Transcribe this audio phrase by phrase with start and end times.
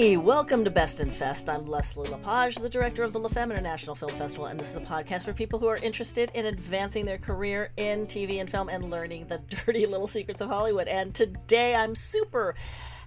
[0.00, 1.50] Hey, welcome to Best in Fest.
[1.50, 4.76] I'm Leslie LaPage, the director of the La Femme International Film Festival, and this is
[4.76, 8.70] a podcast for people who are interested in advancing their career in TV and film
[8.70, 10.88] and learning the dirty little secrets of Hollywood.
[10.88, 12.54] And today I'm super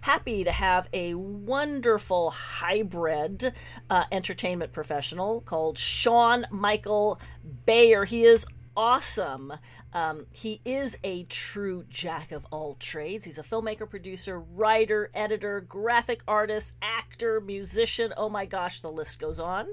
[0.01, 3.53] happy to have a wonderful hybrid
[3.89, 7.19] uh, entertainment professional called Sean Michael
[7.65, 8.05] Bayer.
[8.05, 9.53] He is awesome.
[9.93, 13.25] Um, he is a true jack of all trades.
[13.25, 18.13] He's a filmmaker, producer, writer, editor, graphic artist, actor, musician.
[18.17, 19.67] Oh my gosh, the list goes on.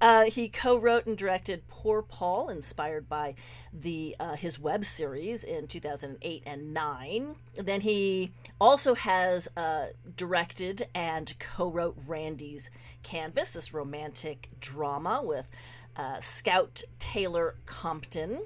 [0.00, 3.34] Uh, he co-wrote and directed Poor Paul, inspired by
[3.72, 7.34] the uh, his web series in 2008 and 9.
[7.56, 12.70] Then he also has uh, directed and co-wrote Randy's
[13.02, 15.50] Canvas, this romantic drama with
[15.96, 18.40] uh, Scout Taylor Compton.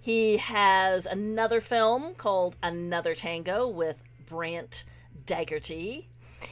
[0.00, 4.84] He has another film called Another Tango with Brant
[5.26, 6.08] Daugherty.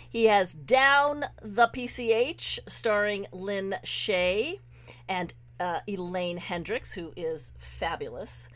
[0.08, 4.60] He has Down the PCH starring Lin Shaye
[5.08, 8.48] and uh, Elaine Hendrix, who is fabulous.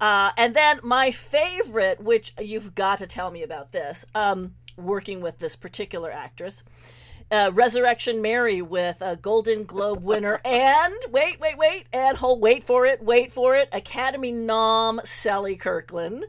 [0.00, 5.20] Uh, and then my favorite, which you've got to tell me about this, um, working
[5.20, 6.62] with this particular actress,
[7.30, 12.64] uh, Resurrection Mary with a Golden Globe winner and wait, wait, wait, and hold, wait
[12.64, 16.24] for it, wait for it, Academy nom Sally Kirkland.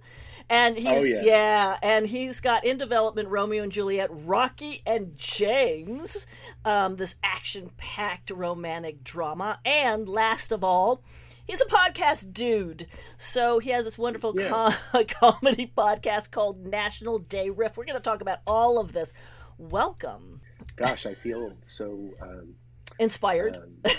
[0.52, 1.22] And he's oh, yeah.
[1.24, 1.78] yeah.
[1.84, 6.26] and he's got in development Romeo and Juliet, Rocky and James,
[6.66, 11.04] um, this action-packed romantic drama, and last of all,
[11.46, 12.88] he's a podcast dude.
[13.16, 14.82] So he has this wonderful yes.
[14.92, 17.78] com- comedy podcast called National Day Riff.
[17.78, 19.14] We're going to talk about all of this.
[19.60, 20.42] Welcome
[20.80, 22.56] gosh, I feel so um,
[23.00, 23.58] inspired.
[23.58, 23.92] Um,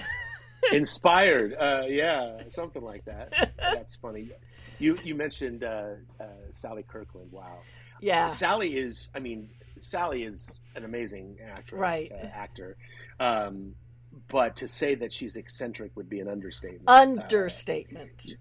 [0.73, 3.53] inspired, uh, yeah, something like that.
[3.59, 4.31] That's funny.
[4.79, 7.31] You you mentioned uh, uh, Sally Kirkland.
[7.31, 7.59] Wow.
[8.01, 8.29] Yeah.
[8.29, 9.11] Sally is.
[9.15, 12.11] I mean, Sally is an amazing actress, right?
[12.11, 12.77] Uh, actor.
[13.19, 13.75] Um,
[14.29, 16.89] but to say that she's eccentric would be an understatement.
[16.89, 18.37] Understatement.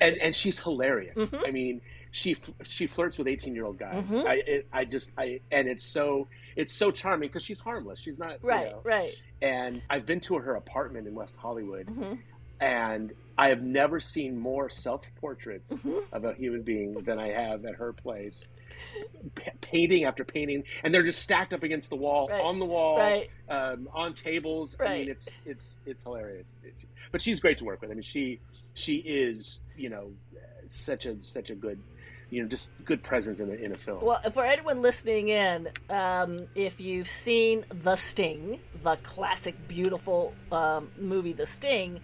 [0.00, 1.18] and and she's hilarious.
[1.18, 1.44] Mm-hmm.
[1.46, 1.80] I mean,
[2.10, 4.12] she she flirts with 18 year old guys.
[4.12, 4.26] Mm-hmm.
[4.26, 8.00] I it, I just I and it's so it's so charming because she's harmless.
[8.00, 9.14] She's not right, you know, right.
[9.42, 12.14] And I've been to her apartment in West Hollywood, mm-hmm.
[12.60, 16.14] and I have never seen more self portraits mm-hmm.
[16.14, 18.48] of a human being than I have at her place.
[19.34, 22.44] P- painting after painting, and they're just stacked up against the wall, right.
[22.44, 23.30] on the wall, right.
[23.48, 24.76] um, on tables.
[24.78, 24.90] Right.
[24.90, 26.56] I mean, it's it's it's hilarious.
[27.10, 27.90] But she's great to work with.
[27.90, 28.38] I mean, she
[28.74, 30.12] she is you know
[30.68, 31.80] such a such a good
[32.30, 34.04] you know just good presence in a, in a film.
[34.04, 40.90] Well, for anyone listening in, um, if you've seen The Sting, the classic, beautiful um,
[40.98, 42.00] movie, The Sting,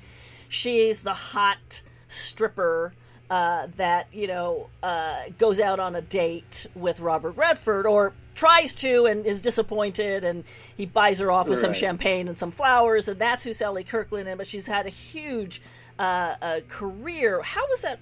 [0.49, 2.95] she's the hot stripper.
[3.31, 8.75] Uh, that you know uh, goes out on a date with Robert Redford, or tries
[8.75, 10.45] to and is disappointed, and
[10.77, 11.69] he buys her off with right.
[11.69, 14.37] some champagne and some flowers, and that's who Sally Kirkland is.
[14.37, 15.63] But she's had a huge
[15.99, 17.41] uh, career.
[17.41, 17.99] How was that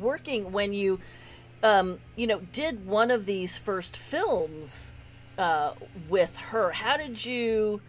[0.00, 0.98] working when you
[1.62, 4.92] um, you know, did one of these first films
[5.36, 5.72] uh,
[6.08, 6.70] with her.
[6.70, 7.80] How did you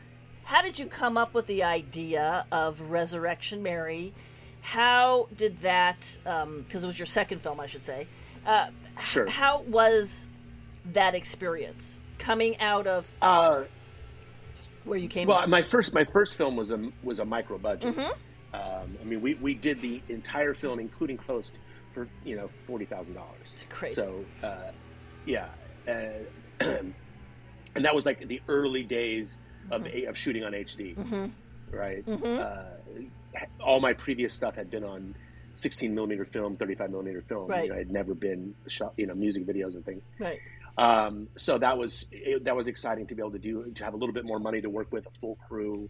[0.43, 4.13] how did you come up with the idea of Resurrection Mary?
[4.61, 8.07] How did that because um, it was your second film, I should say.
[8.45, 8.69] Uh,
[9.03, 9.29] sure.
[9.29, 10.27] How was
[10.85, 13.63] that experience coming out of uh,
[14.85, 15.27] where you came?
[15.27, 15.37] From?
[15.37, 17.95] Well, my first my first film was a was a micro budget.
[17.95, 18.11] Mm-hmm.
[18.51, 21.53] Um, I mean, we, we did the entire film, including post
[21.99, 23.49] for you know forty thousand dollars.
[23.51, 23.95] It's crazy.
[23.95, 24.71] So uh,
[25.25, 25.47] yeah,
[25.87, 25.91] uh,
[26.61, 26.93] and
[27.75, 29.39] that was like the early days
[29.71, 30.09] of mm-hmm.
[30.09, 31.25] of shooting on HD, mm-hmm.
[31.75, 32.05] right?
[32.05, 32.39] Mm-hmm.
[32.39, 35.15] Uh, all my previous stuff had been on
[35.53, 37.47] 16 millimeter film, 35 millimeter film.
[37.47, 37.65] Right.
[37.65, 40.01] You know, I had never been shot, you know, music videos and things.
[40.17, 40.39] Right.
[40.77, 43.93] Um, so that was it, that was exciting to be able to do to have
[43.93, 45.89] a little bit more money to work with a full crew,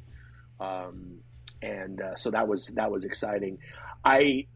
[0.59, 1.19] um,
[1.61, 3.59] and uh, so that was that was exciting.
[4.03, 4.47] I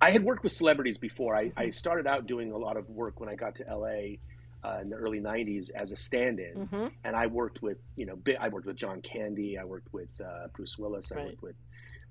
[0.00, 1.36] I had worked with celebrities before.
[1.36, 1.70] I, I, mm-hmm.
[1.70, 4.16] started out doing a lot of work when I got to LA
[4.64, 6.86] uh, in the early '90s as a stand-in, mm-hmm.
[7.04, 10.48] and I worked with you know I worked with John Candy, I worked with uh,
[10.54, 11.56] Bruce Willis, I worked with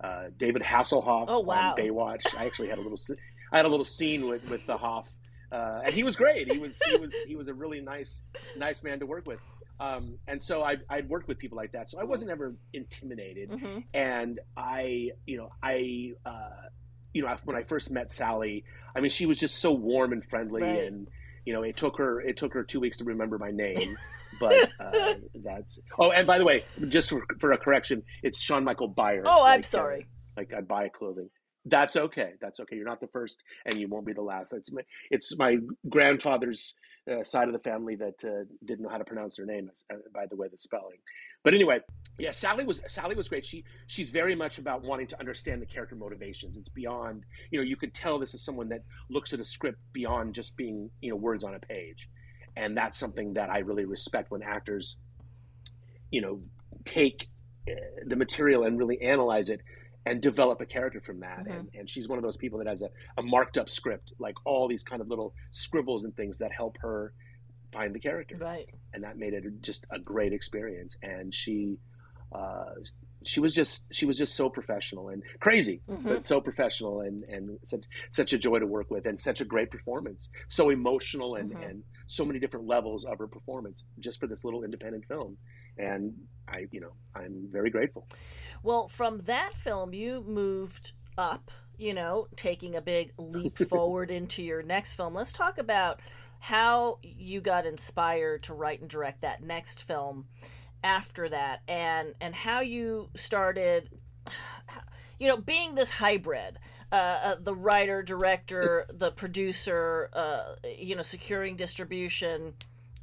[0.02, 1.72] uh, David Hasselhoff oh, wow.
[1.72, 2.26] on Baywatch.
[2.38, 3.00] I actually had a little
[3.52, 5.12] I had a little scene with with the Hoff,
[5.52, 6.52] uh, and he was great.
[6.52, 8.24] He was he was he was a really nice
[8.58, 9.42] nice man to work with.
[9.80, 13.50] Um, and so I, I'd worked with people like that, so I wasn't ever intimidated.
[13.50, 13.80] Mm-hmm.
[13.94, 16.50] And I, you know, I uh,
[17.14, 18.64] you know, when I first met Sally,
[18.96, 20.84] I mean, she was just so warm and friendly, right.
[20.84, 21.08] and
[21.46, 23.98] you know, it took her it took her two weeks to remember my name,
[24.40, 25.80] but uh, that's.
[25.98, 29.24] Oh, and by the way, just for, for a correction, it's Sean Michael Byer.
[29.26, 30.02] Oh, I'm like, uh, sorry.
[30.02, 31.30] Uh, like I buy clothing.
[31.66, 32.34] That's okay.
[32.40, 32.76] That's okay.
[32.76, 34.54] You're not the first, and you won't be the last.
[34.54, 34.82] It's my
[35.12, 35.58] it's my
[35.90, 36.76] grandfather's
[37.10, 39.96] uh, side of the family that uh, didn't know how to pronounce their name uh,
[40.14, 40.98] by the way the spelling
[41.44, 41.80] but anyway
[42.18, 45.66] yeah sally was sally was great she she's very much about wanting to understand the
[45.66, 49.40] character motivations it's beyond you know you could tell this is someone that looks at
[49.40, 52.10] a script beyond just being you know words on a page
[52.56, 54.98] and that's something that i really respect when actors
[56.12, 56.42] you know
[56.86, 57.30] take
[57.70, 57.74] uh,
[58.06, 59.62] the material and really analyze it
[60.06, 61.40] and develop a character from that.
[61.40, 61.52] Mm-hmm.
[61.52, 64.36] And, and she's one of those people that has a, a marked up script, like
[64.46, 67.14] all these kind of little scribbles and things that help her
[67.72, 68.36] find the character.
[68.40, 68.70] Right.
[68.94, 70.98] And that made it just a great experience.
[71.02, 71.78] And she,
[72.32, 72.76] uh,
[73.24, 76.08] she was just she was just so professional and crazy, mm-hmm.
[76.08, 79.46] but so professional and and such such a joy to work with and such a
[79.46, 80.30] great performance.
[80.48, 81.64] So emotional and mm-hmm.
[81.64, 85.38] and so many different levels of her performance just for this little independent film.
[85.78, 86.14] And
[86.48, 88.08] I, you know, I'm very grateful.
[88.64, 91.52] Well, from that film, you moved up.
[91.78, 95.14] You know, taking a big leap forward into your next film.
[95.14, 96.02] Let's talk about
[96.40, 100.26] how you got inspired to write and direct that next film
[100.84, 103.90] after that and and how you started
[105.20, 106.58] you know being this hybrid
[106.92, 112.54] uh, uh, the writer director the producer uh, you know securing distribution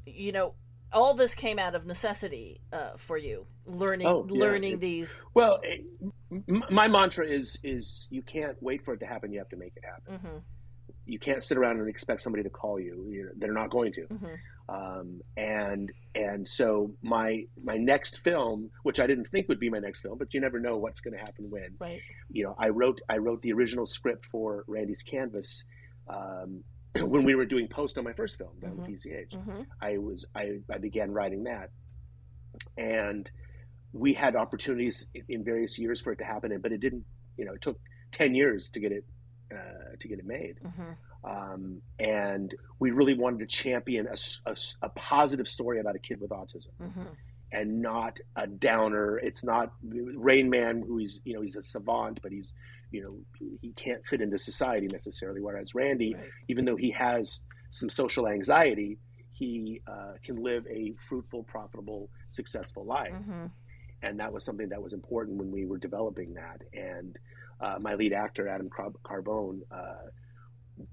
[0.06, 0.54] you know
[0.92, 5.60] all this came out of necessity uh, for you learning oh, yeah, learning these well
[5.62, 5.84] it,
[6.70, 9.72] my mantra is is you can't wait for it to happen you have to make
[9.76, 10.38] it happen mm-hmm.
[11.06, 13.92] You can't sit around and expect somebody to call you, you know, they're not going
[13.92, 14.34] to mm-hmm.
[14.68, 19.78] Um, and and so my my next film, which I didn't think would be my
[19.78, 21.76] next film, but you never know what's going to happen when.
[21.78, 22.00] Right.
[22.30, 25.64] You know, I wrote I wrote the original script for Randy's Canvas
[26.08, 26.64] um,
[27.00, 28.92] when we were doing post on my first film down mm-hmm.
[28.92, 29.32] PCH.
[29.34, 29.62] Mm-hmm.
[29.80, 31.70] I was I, I began writing that,
[32.76, 33.30] and
[33.92, 37.04] we had opportunities in various years for it to happen, but it didn't.
[37.36, 37.78] You know, it took
[38.10, 39.04] ten years to get it
[39.52, 40.56] uh, to get it made.
[40.64, 41.28] Mm-hmm.
[41.28, 46.20] Um, and we really wanted to champion a, a, a, positive story about a kid
[46.20, 46.70] with autism.
[46.80, 47.02] Mm-hmm.
[47.52, 49.18] And not a downer.
[49.18, 52.54] It's not Rain Man, who he's you know he's a savant, but he's
[52.90, 55.40] you know he can't fit into society necessarily.
[55.40, 56.24] Whereas Randy, right.
[56.48, 57.40] even though he has
[57.70, 58.98] some social anxiety,
[59.32, 63.12] he uh, can live a fruitful, profitable, successful life.
[63.12, 63.46] Mm-hmm.
[64.02, 66.62] And that was something that was important when we were developing that.
[66.72, 67.16] And
[67.60, 68.68] uh, my lead actor, Adam
[69.04, 70.08] Carbone, uh,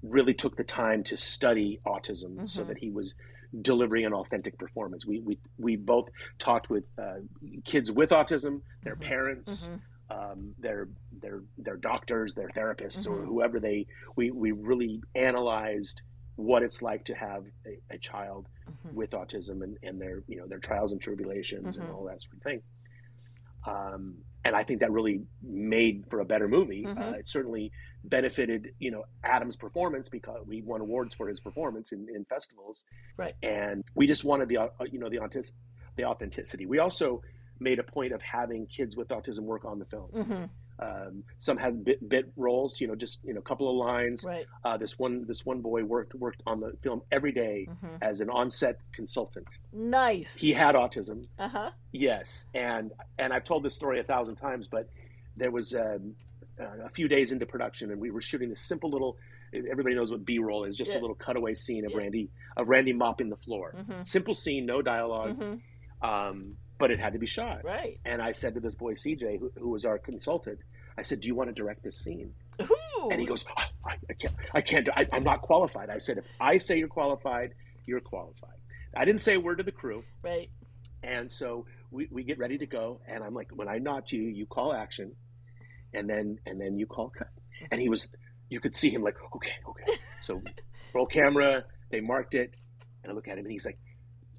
[0.02, 2.46] really took the time to study autism mm-hmm.
[2.46, 3.14] so that he was
[3.62, 5.06] delivering an authentic performance.
[5.06, 6.08] We we we both
[6.38, 7.20] talked with uh,
[7.64, 9.04] kids with autism, their mm-hmm.
[9.04, 10.30] parents, mm-hmm.
[10.32, 10.88] um, their
[11.20, 13.28] their their doctors, their therapists, or mm-hmm.
[13.28, 13.86] whoever they.
[14.16, 16.02] We we really analyzed
[16.36, 18.96] what it's like to have a, a child mm-hmm.
[18.96, 21.94] with autism and, and their you know their trials and tribulations and mm-hmm.
[21.94, 22.62] all that sort of thing.
[23.66, 26.84] Um, and I think that really made for a better movie.
[26.84, 27.02] Mm-hmm.
[27.02, 27.72] Uh, it certainly
[28.04, 32.84] benefited, you know, Adam's performance because we won awards for his performance in, in festivals,
[33.16, 33.34] right?
[33.42, 35.20] And we just wanted the, uh, you know, the
[35.96, 36.66] the authenticity.
[36.66, 37.22] We also
[37.60, 40.10] made a point of having kids with autism work on the film.
[40.14, 40.44] Mm-hmm.
[40.76, 44.24] Um, some had bit, bit roles, you know, just you know, a couple of lines.
[44.24, 44.44] Right.
[44.64, 47.96] Uh, this one, this one boy worked worked on the film every day mm-hmm.
[48.02, 49.46] as an on-set consultant.
[49.72, 50.36] Nice.
[50.36, 51.26] He had autism.
[51.38, 51.70] Uh huh.
[51.92, 54.88] Yes, and and I've told this story a thousand times, but
[55.36, 56.16] there was um,
[56.60, 59.16] uh, a few days into production, and we were shooting this simple little.
[59.52, 60.98] Everybody knows what B-roll is, just yeah.
[60.98, 61.98] a little cutaway scene of yeah.
[61.98, 63.76] Randy of Randy mopping the floor.
[63.78, 64.02] Mm-hmm.
[64.02, 66.04] Simple scene, no dialog mm-hmm.
[66.04, 67.64] um, but it had to be shot.
[67.64, 68.00] Right.
[68.04, 70.58] And I said to this boy CJ, who, who was our consultant,
[70.96, 73.08] I said, "Do you want to direct this scene?" Ooh.
[73.10, 74.34] And he goes, oh, I, I, can't.
[74.54, 74.88] I can't.
[74.96, 77.54] I, I'm not qualified." I said, "If I say you're qualified,
[77.86, 78.50] you're qualified."
[78.96, 80.04] I didn't say a word to the crew.
[80.22, 80.48] Right.
[81.02, 84.16] And so we, we get ready to go, and I'm like, when I nod to
[84.16, 85.12] you, you call action,
[85.92, 87.28] and then and then you call cut.
[87.70, 88.08] And he was,
[88.48, 89.98] you could see him like, okay, okay.
[90.22, 90.42] So
[90.94, 91.64] roll camera.
[91.90, 92.54] They marked it,
[93.02, 93.78] and I look at him, and he's like,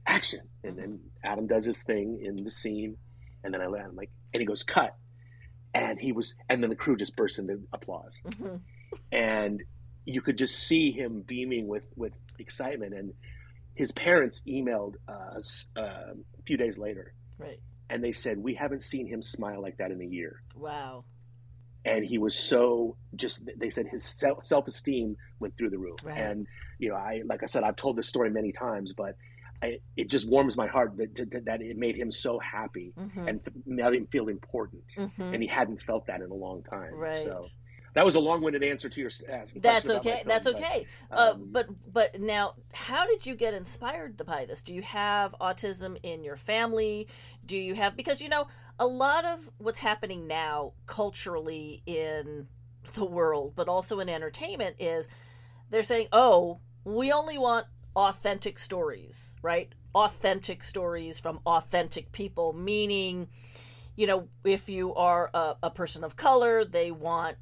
[0.05, 0.41] action.
[0.63, 2.97] And then Adam does his thing in the scene,
[3.43, 4.95] and then I let him like, and he goes cut,
[5.73, 8.55] and he was, and then the crew just burst into applause, mm-hmm.
[9.11, 9.63] and
[10.05, 12.93] you could just see him beaming with with excitement.
[12.93, 13.13] And
[13.75, 17.59] his parents emailed us uh, a few days later, right?
[17.89, 20.41] And they said we haven't seen him smile like that in a year.
[20.55, 21.03] Wow.
[21.83, 23.47] And he was so just.
[23.57, 25.99] They said his self esteem went through the roof.
[26.03, 26.17] Right.
[26.17, 26.47] And
[26.79, 29.15] you know, I like I said, I've told this story many times, but
[29.61, 32.93] I, it just warms my heart that, to, to, that it made him so happy
[32.99, 33.27] mm-hmm.
[33.27, 34.83] and made him feel important.
[34.97, 35.21] Mm-hmm.
[35.21, 36.93] And he hadn't felt that in a long time.
[36.93, 37.15] Right.
[37.15, 37.41] So
[37.95, 39.55] that was a long-winded answer to your ask.
[39.55, 40.17] That's okay.
[40.17, 40.85] Film, That's okay.
[41.09, 44.61] But, uh, um, but but now, how did you get inspired by this?
[44.61, 47.07] Do you have autism in your family?
[47.45, 48.47] Do you have because you know
[48.79, 52.47] a lot of what's happening now culturally in
[52.95, 55.07] the world, but also in entertainment, is
[55.69, 59.73] they're saying, "Oh, we only want authentic stories, right?
[59.93, 63.27] Authentic stories from authentic people, meaning,
[63.95, 67.37] you know, if you are a, a person of color, they want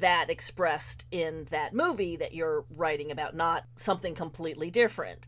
[0.00, 5.26] that expressed in that movie that you're writing about, not something completely different.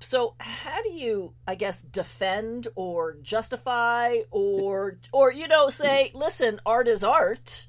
[0.00, 6.58] So how do you, I guess, defend or justify or or you know say, listen,
[6.66, 7.68] art is art,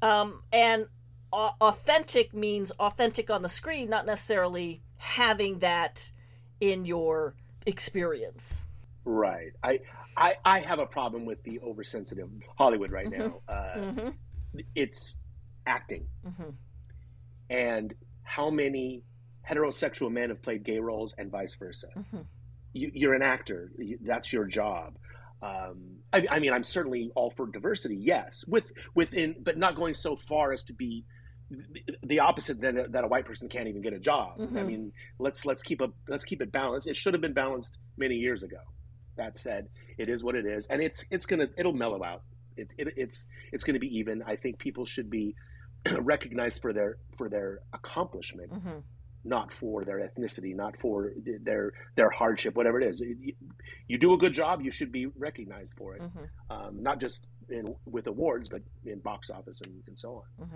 [0.00, 0.86] um, and
[1.32, 6.10] authentic means authentic on the screen, not necessarily having that
[6.60, 7.34] in your
[7.66, 8.64] experience.
[9.04, 9.52] Right.
[9.62, 9.80] I
[10.16, 13.20] I, I have a problem with the oversensitive Hollywood right mm-hmm.
[13.20, 13.40] now.
[13.48, 14.08] Uh, mm-hmm.
[14.74, 15.16] It's
[15.66, 16.06] acting.
[16.26, 16.50] Mm-hmm.
[17.50, 19.04] And how many
[19.48, 21.86] heterosexual men have played gay roles and vice versa?
[21.96, 22.18] Mm-hmm.
[22.74, 23.70] You, are an actor.
[24.02, 24.98] That's your job.
[25.40, 28.64] Um, I, I, mean, I'm certainly all for diversity, yes, with
[28.94, 31.04] within, but not going so far as to be
[32.02, 34.38] the opposite then that a white person can't even get a job.
[34.38, 34.58] Mm-hmm.
[34.58, 36.88] I mean, let's let's keep a let's keep it balanced.
[36.88, 38.58] It should have been balanced many years ago.
[39.16, 42.22] That said, it is what it is, and it's it's gonna it'll mellow out.
[42.56, 44.22] It, it, it's it's going to be even.
[44.26, 45.34] I think people should be
[46.00, 48.78] recognized for their for their accomplishment, mm-hmm.
[49.24, 51.12] not for their ethnicity, not for
[51.42, 53.00] their their hardship, whatever it is.
[53.00, 53.32] You,
[53.86, 56.24] you do a good job, you should be recognized for it, mm-hmm.
[56.50, 60.54] um, not just in, with awards, but in box office and, and so on.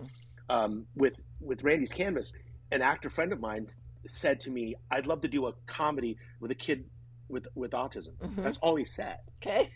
[0.48, 2.32] Um, with with Randy's Canvas,
[2.70, 3.68] an actor friend of mine
[4.06, 6.84] said to me, "I'd love to do a comedy with a kid
[7.28, 8.42] with with autism." Mm-hmm.
[8.42, 9.18] That's all he said.
[9.40, 9.70] Okay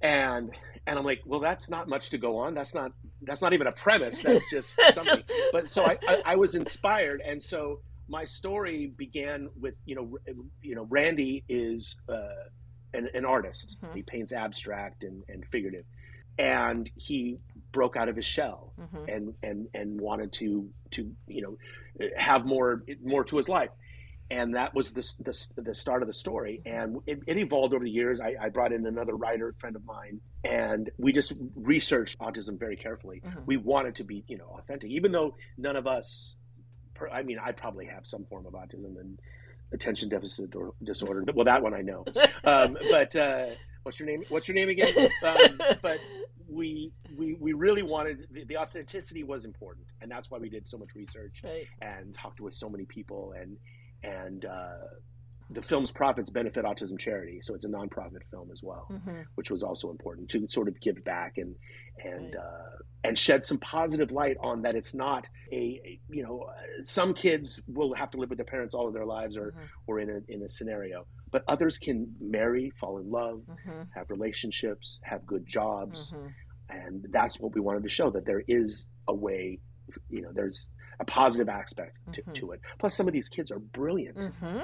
[0.00, 0.50] and
[0.86, 2.54] and I'm like, well, that's not much to go on.
[2.54, 4.22] That's not that's not even a premise.
[4.22, 5.04] That's just something.
[5.04, 5.32] just...
[5.52, 10.18] But so I, I, I was inspired, and so my story began with you know
[10.62, 12.48] you know Randy is uh,
[12.94, 13.76] an, an artist.
[13.82, 13.96] Mm-hmm.
[13.96, 15.84] He paints abstract and, and figurative,
[16.38, 17.38] and he
[17.72, 19.04] broke out of his shell mm-hmm.
[19.08, 21.56] and and and wanted to to you know
[22.16, 23.70] have more more to his life.
[24.30, 26.60] And that was the, the, the, start of the story.
[26.66, 28.20] And it, it evolved over the years.
[28.20, 32.76] I, I, brought in another writer friend of mine and we just researched autism very
[32.76, 33.22] carefully.
[33.24, 33.40] Mm-hmm.
[33.46, 36.36] we wanted to be you know authentic even though none of us
[37.12, 39.18] i mean i probably have some form of autism and
[39.72, 41.24] attention deficit or disorder.
[41.34, 42.04] Well that one i know.
[42.44, 43.46] Um, but uh,
[43.88, 44.92] what's your name what's your name again
[45.22, 45.98] um, but
[46.46, 50.68] we we we really wanted the, the, authenticity was important and that's why we did
[50.68, 51.66] so much research right.
[51.80, 53.56] and talked with so many people and
[54.02, 54.76] and uh,
[55.52, 59.22] the film's profits benefit autism charity so it's a nonprofit film as well mm-hmm.
[59.36, 61.54] which was also important to sort of give back and
[62.04, 62.44] and right.
[62.44, 66.46] uh, and shed some positive light on that it's not a, a, you know
[66.80, 69.64] some kids will have to live with their parents all of their lives or mm-hmm.
[69.86, 73.82] or in a in a scenario but others can marry fall in love mm-hmm.
[73.94, 76.26] have relationships have good jobs mm-hmm.
[76.70, 79.58] and that's what we wanted to show that there is a way
[80.08, 80.68] you know there's
[81.00, 82.32] a positive aspect to, mm-hmm.
[82.32, 82.60] to it.
[82.78, 84.60] Plus, some of these kids are brilliant, mm-hmm.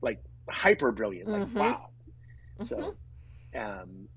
[0.00, 1.28] like hyper brilliant.
[1.28, 1.58] Like mm-hmm.
[1.58, 1.88] wow.
[2.62, 2.96] So,
[3.54, 3.60] mm-hmm.
[3.60, 4.08] um,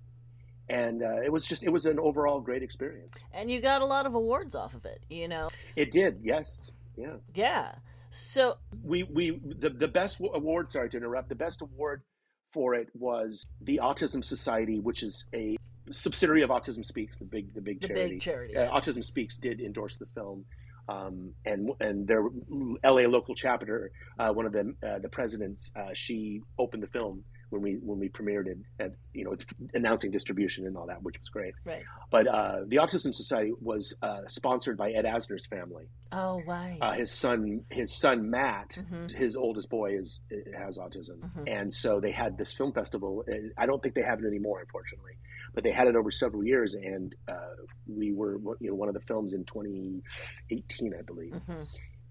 [0.70, 3.18] and uh, it was just it was an overall great experience.
[3.34, 5.50] And you got a lot of awards off of it, you know.
[5.76, 7.74] It did, yes, yeah, yeah.
[8.10, 10.72] So we we the the best award.
[10.72, 11.30] Sorry to interrupt.
[11.30, 12.04] The best award
[12.52, 15.58] for it was the Autism Society, which is a
[15.92, 18.04] subsidiary of Autism Speaks, the big the big charity.
[18.04, 18.58] The big charity.
[18.58, 20.46] Uh, Autism Speaks did endorse the film,
[20.90, 22.24] um, and and their
[22.84, 27.24] LA local chapter, uh, one of the uh, the presidents, uh, she opened the film
[27.50, 29.36] when we when we premiered it, at, you know,
[29.74, 31.54] announcing distribution and all that, which was great.
[31.66, 31.84] Right.
[32.12, 35.86] But uh, the Autism Society was uh, sponsored by Ed Asner's family.
[36.12, 36.78] Oh, right.
[36.82, 39.18] Uh, his son, his son Matt, mm-hmm.
[39.18, 40.22] his oldest boy is
[40.58, 41.44] has autism, mm-hmm.
[41.48, 43.24] and so they had this film festival.
[43.58, 45.14] I don't think they have it anymore, unfortunately
[45.58, 47.34] but they had it over several years, and uh,
[47.88, 51.64] we were you know one of the films in 2018, I believe, mm-hmm.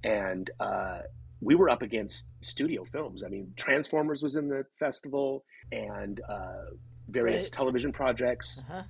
[0.02, 0.99] and uh,
[1.40, 3.23] we were up against studio films.
[3.23, 6.71] I mean, Transformers was in the festival, and uh,
[7.09, 7.52] various right.
[7.52, 8.83] television projects, uh-huh.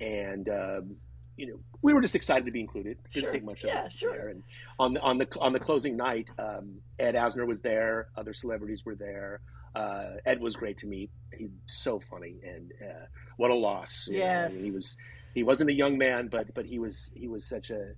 [0.00, 0.96] and um,
[1.36, 2.98] you know, we were just excited to be included.
[3.12, 3.32] Didn't sure.
[3.32, 3.92] think much of yeah, it.
[3.92, 4.12] Sure.
[4.12, 4.28] There.
[4.28, 4.42] And
[4.78, 8.08] on the on the on the closing night, um, Ed Asner was there.
[8.16, 9.40] Other celebrities were there.
[9.74, 11.10] Uh, Ed was great to meet.
[11.36, 14.08] He's so funny, and uh, what a loss.
[14.10, 14.96] Yes, I mean, he was.
[15.34, 17.92] He wasn't a young man, but but he was he was such a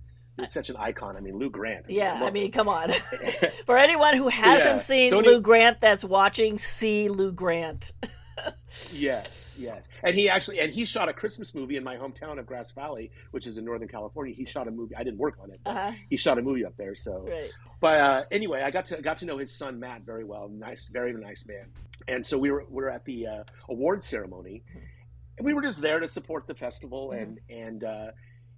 [0.49, 1.15] such an icon.
[1.15, 1.85] I mean, Lou Grant.
[1.89, 2.91] yeah, I mean, come on.
[3.65, 4.77] For anyone who hasn't yeah.
[4.77, 7.91] seen so Lou he, Grant that's watching, see Lou Grant.
[8.91, 12.45] yes, yes, and he actually and he shot a Christmas movie in my hometown of
[12.45, 14.33] Grass Valley, which is in Northern California.
[14.33, 14.95] He shot a movie.
[14.95, 15.59] I didn't work on it.
[15.65, 15.91] Uh-huh.
[16.09, 16.95] He shot a movie up there.
[16.95, 17.51] So, right.
[17.79, 20.49] but uh, anyway, I got to got to know his son Matt very well.
[20.49, 21.67] Nice, very nice man.
[22.07, 24.85] And so we were we were at the uh, award ceremony, mm-hmm.
[25.37, 27.21] and we were just there to support the festival mm-hmm.
[27.21, 27.83] and and.
[27.83, 28.11] Uh,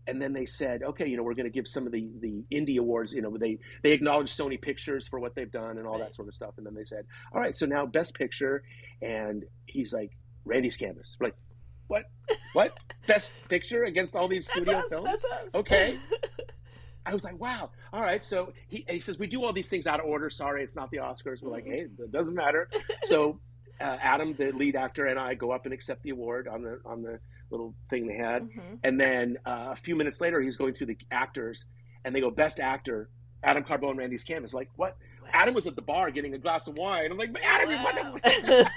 [0.07, 2.43] and then they said, okay, you know, we're going to give some of the the
[2.51, 3.13] indie awards.
[3.13, 6.03] You know, they they acknowledged Sony Pictures for what they've done and all Right.
[6.03, 6.55] that sort of stuff.
[6.57, 8.63] And then they said, all right, so now Best Picture,
[9.01, 10.11] and he's like,
[10.45, 11.15] Randy's Canvas.
[11.19, 11.35] We're like,
[11.87, 12.03] what?
[12.53, 12.77] What?
[13.07, 14.85] Best Picture against all these studio us.
[14.89, 15.25] films?
[15.55, 15.97] Okay.
[17.05, 17.69] I was like, wow.
[17.91, 18.23] All right.
[18.23, 20.29] So he, he says, we do all these things out of order.
[20.29, 21.41] Sorry, it's not the Oscars.
[21.41, 22.69] We're like, hey, it doesn't matter.
[23.03, 23.39] So
[23.81, 26.79] uh, Adam, the lead actor, and I go up and accept the award on the
[26.85, 27.19] on the
[27.53, 28.41] little thing they had.
[28.43, 28.79] Mhm.
[28.83, 31.65] And then uh, a few minutes later, he's going through the actors,
[32.03, 33.09] and they go, best actor,
[33.43, 34.53] Adam Carbone, Randy's Canvas.
[34.53, 34.97] Like, what?
[35.31, 37.09] Adam was at the bar getting a glass of wine.
[37.11, 38.69] I'm like, Adam, what the?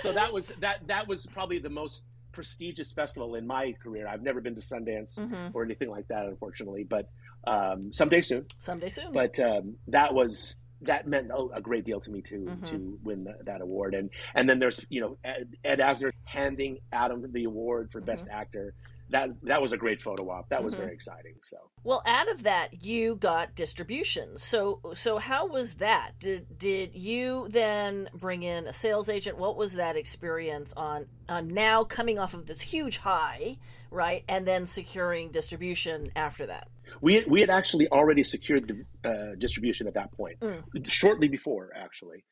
[0.00, 2.02] so that was that that was probably the most
[2.32, 4.06] prestigious festival in my career.
[4.08, 5.50] I've never been to Sundance Mhm.
[5.54, 6.84] or anything like that, unfortunately.
[6.84, 7.08] But
[7.46, 8.44] um, someday soon.
[8.58, 9.12] Someday soon.
[9.12, 12.64] But um, that was that meant a, great deal to me to Mhm.
[12.66, 13.94] to win that, that award.
[13.94, 18.28] And and then there's you know Ed, Ed Asner handing Adam the award for best
[18.30, 18.74] actor.
[19.10, 20.48] That that was a great photo op.
[20.48, 20.78] That was Mhm.
[20.78, 21.34] very exciting.
[21.42, 21.56] So.
[21.84, 24.36] Well, out of that, you got distribution.
[24.36, 26.12] So, so how was that?
[26.18, 29.38] Did did you then bring in a sales agent?
[29.38, 33.58] What was that experience on on now coming off of this huge high,
[33.90, 36.68] right, and then securing distribution after that?
[37.00, 40.90] We we had actually already secured uh, distribution at that point, Mm.
[40.90, 42.24] shortly before actually.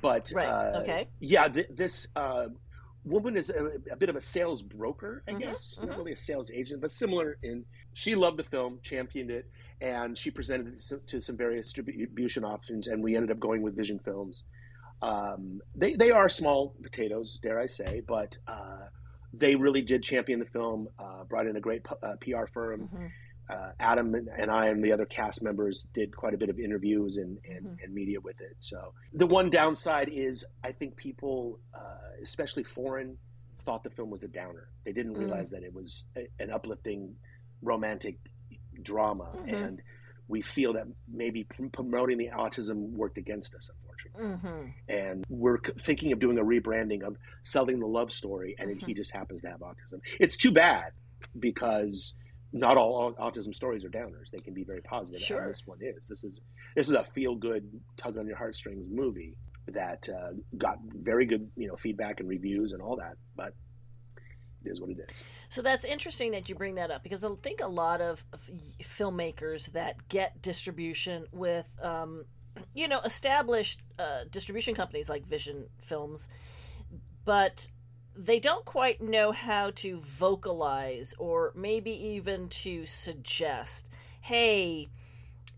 [0.00, 1.08] But Right, uh, okay.
[1.20, 2.46] yeah, th- this uh,
[3.04, 5.88] woman is a, a bit of a sales broker, I Mhm, guess, mhm.
[5.88, 7.38] not really a sales agent, but similar.
[7.42, 9.46] In she loved the film, championed it,
[9.80, 13.74] and she presented it to- some various distribution options, and we ended up going with
[13.76, 14.44] Vision Films.
[15.02, 18.38] Um, they they are small potatoes, dare I say, but.
[18.46, 18.88] Uh,
[19.34, 20.88] they really did champion the film.
[20.98, 23.10] Uh, brought in a great uh, PR firm Mhm.
[23.48, 27.16] Uh, Adam and, I and the other cast members did quite a bit of interviews
[27.16, 27.84] and, and, Mhm.
[27.84, 28.56] and media with it.
[28.60, 33.18] So the one downside is I think people, uh, especially foreign,
[33.64, 34.68] thought the film was a downer.
[34.84, 35.18] They didn't Mm.
[35.20, 37.14] realize that it was a, an uplifting
[37.62, 38.16] romantic
[38.82, 39.52] drama, Mhm.
[39.52, 39.82] and
[40.28, 44.48] we feel that maybe p- promoting the autism worked against us, unfortunately.
[44.50, 44.72] Mhm.
[44.88, 48.86] And we're thinking of doing a rebranding of selling the love story, and then Mm-hmm.
[48.86, 50.00] he just happens to have autism.
[50.18, 50.92] It's too bad
[51.38, 52.14] because
[52.52, 54.30] not all autism stories are downers.
[54.30, 55.40] They can be very positive, Sure.
[55.40, 56.06] and this one is.
[56.06, 56.40] This is
[56.76, 59.36] this is a feel good, tug on your heartstrings movie
[59.68, 63.14] that uh, got very good, you know, feedback and reviews and all that.
[63.36, 63.54] But
[64.64, 65.22] it is what it is.
[65.48, 68.24] So that's interesting that you bring that up because I think a lot of
[68.80, 72.24] filmmakers that get distribution with, um,
[72.74, 76.28] you know, established uh, distribution companies like Vision Films,
[77.24, 77.66] but
[78.16, 83.88] they don't quite know how to vocalize or maybe even to suggest,
[84.20, 84.88] hey,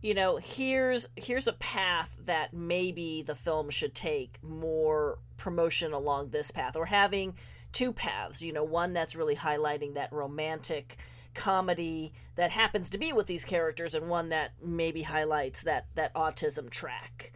[0.01, 6.31] you know, here's here's a path that maybe the film should take more promotion along
[6.31, 7.35] this path or having
[7.73, 10.97] two paths you know one that's really highlighting that romantic
[11.35, 16.15] comedy that happens to be with these characters and one that maybe highlights that that
[16.15, 17.33] autism track.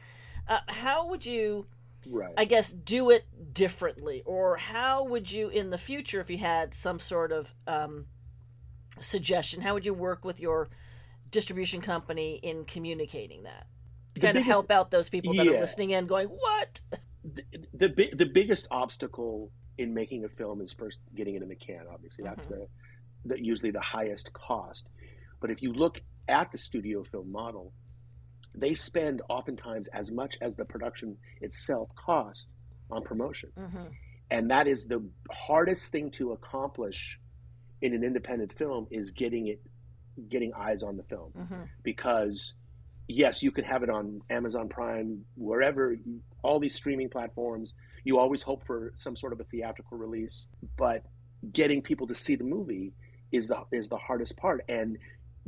[0.46, 1.66] Uh, how would you
[2.11, 2.33] Right.
[2.37, 6.73] i guess do it differently or how would you in the future if you had
[6.75, 8.07] some sort of um,
[9.01, 10.69] suggestion how would you work with your
[11.31, 13.67] distribution company in communicating that
[14.15, 16.81] to The kind of help out those people that are listening in going what
[17.25, 17.43] the
[17.75, 21.83] the, the biggest obstacle in making a film is first getting it in the can.
[21.93, 22.63] Obviously, that's Mm-hmm.
[23.25, 24.89] the, the usually the highest cost.
[25.41, 27.73] But if you look at the studio film model,
[28.55, 32.49] they spend oftentimes as much as the production itself cost
[32.91, 33.87] on promotion, hmm
[34.31, 37.19] and that is the hardest thing to accomplish
[37.81, 39.61] in an independent film is getting it
[40.29, 42.55] getting eyes on the film hmm because
[43.09, 45.97] yes, you can have it on Amazon Prime, wherever,
[46.43, 47.75] all these streaming platforms.
[48.05, 51.05] You always hope for some sort of a theatrical release, but
[51.53, 52.93] getting people to see the movie
[53.33, 54.65] is the is the hardest part.
[54.69, 54.99] And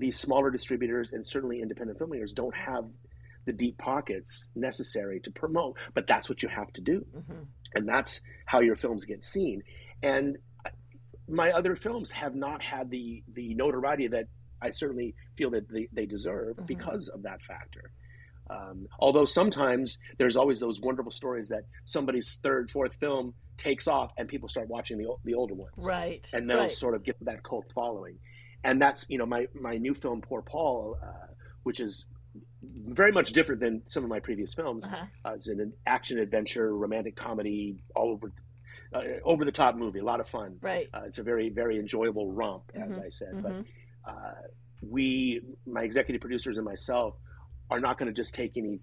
[0.01, 2.85] these smaller distributors and certainly independent filmmakers don't have
[3.47, 7.43] the deep pockets necessary to promote, but that's what you have to do hmm
[7.77, 9.63] and that's how your films get seen.
[10.03, 10.37] And
[11.29, 14.27] my other films have not had the the notoriety that
[14.61, 16.67] I certainly feel that they, they deserve Mhm.
[16.67, 17.93] because of that factor.
[18.51, 24.11] Um, although sometimes there's always those wonderful stories that somebody's third, fourth film takes off
[24.17, 26.71] and people start watching the the older ones, right and they'll right.
[26.73, 28.19] sort of get that cult following.
[28.65, 31.27] And that's you know my my new film Poor Paul, uh,
[31.63, 32.07] which is
[32.63, 34.85] very much different than some of my previous films.
[34.87, 35.05] Uh-huh.
[35.25, 38.33] Uh, it's an action adventure, romantic comedy, all over,
[38.95, 39.99] uh, over the top movie.
[39.99, 40.59] A lot of fun.
[40.61, 43.35] right Uh, it's a very very enjoyable romp, as Mhm, I said.
[43.35, 43.43] mhm.
[43.43, 44.35] But uh,
[44.83, 47.15] we, my executive producers and myself,
[47.71, 48.81] are not going to just take any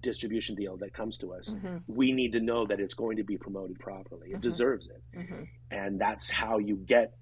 [0.00, 1.54] distribution deal that comes to us.
[1.54, 4.30] Mhm, We need to know that it's going to be promoted properly.
[4.32, 4.42] It Mhm.
[4.42, 5.48] deserves it, mhm.
[5.70, 7.16] and that's how you get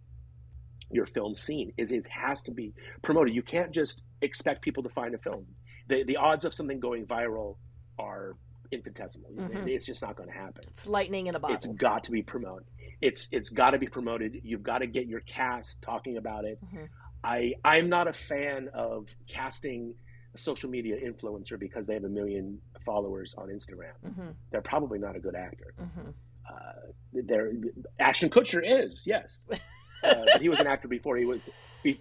[0.91, 3.35] your film seen is it has to be promoted.
[3.35, 5.47] You can't just expect people to find a film.
[5.89, 7.57] The, the odds of something going viral
[7.99, 8.37] are
[8.73, 9.31] infinitesimal.
[9.31, 9.69] Mhm.
[9.69, 10.61] it's just not going to happen.
[10.69, 11.57] It's lightning in a bottle.
[11.57, 12.67] it's got to be promoted.
[13.01, 14.41] It's it's got to be promoted.
[14.43, 16.59] You've got to get your cast talking about it.
[16.65, 16.89] Mhm.
[17.25, 19.95] i i'm not a fan of casting
[20.35, 23.95] a social media influencer because they have a million followers on instagram.
[24.15, 25.75] Hmm they're probably not a good actor.
[25.79, 26.11] Hmm
[26.49, 27.51] uh, there,
[27.99, 29.45] Ashton Kutcher is yes,
[30.05, 31.49] uh, but he was an actor before he was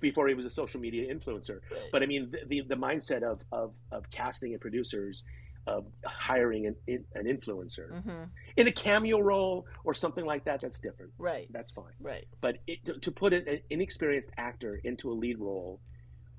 [0.02, 1.60] before he was a social media influencer.
[1.92, 5.24] But I mean, the the, the mindset of, of of casting and producers
[5.68, 8.24] of hiring an an influencer hmm
[8.58, 11.12] in a cameo role or something like that, that's different.
[11.18, 11.48] Right.
[11.52, 11.92] That's fine.
[12.00, 12.26] Right.
[12.40, 15.82] But it, to, to put an, inexperienced actor into a lead role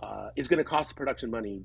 [0.01, 1.65] uh, is going to cost the production money,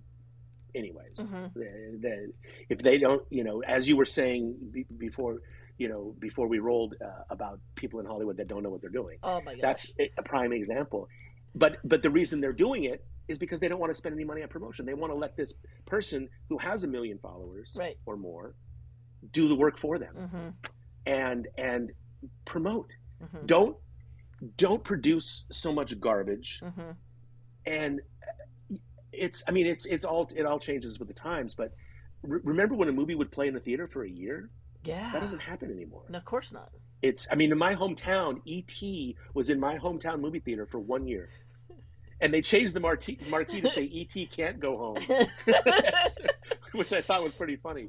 [0.76, 1.18] anyways.
[1.18, 1.54] Mhm.
[1.54, 2.34] The- the-
[2.68, 5.42] if they don't, you know, as you were saying be, before,
[5.82, 9.00] you know, before we rolled uh, about people in Hollywood that don't know what they're
[9.04, 9.18] doing.
[9.24, 9.62] Oh my gosh.
[9.62, 11.08] That's a prime example.
[11.56, 14.24] But but the reason they're doing it is because they don't want to spend any
[14.24, 14.86] money on promotion.
[14.86, 15.54] They want to let this
[15.88, 17.98] person who has a million followers right.
[18.06, 18.54] or more
[19.32, 20.50] do the work for them hmm
[21.08, 21.92] and and
[22.46, 22.92] promote.
[23.20, 23.76] hmm Don't
[24.58, 26.92] don't produce so much garbage hmm
[27.66, 28.02] and
[29.12, 31.70] it's i mean it's it's all it all changes with the times but
[32.24, 34.50] re- remember when a movie would play in the theater for a year
[34.84, 35.12] Yeah.
[35.14, 36.70] that doesn't happen anymore No, of course not.
[37.02, 41.08] it's i mean in my hometown et was in my hometown movie theater for one
[41.08, 41.30] year
[42.22, 44.98] and they changed the marquee, marquee to say et can't go home
[46.74, 47.88] which i thought was pretty funny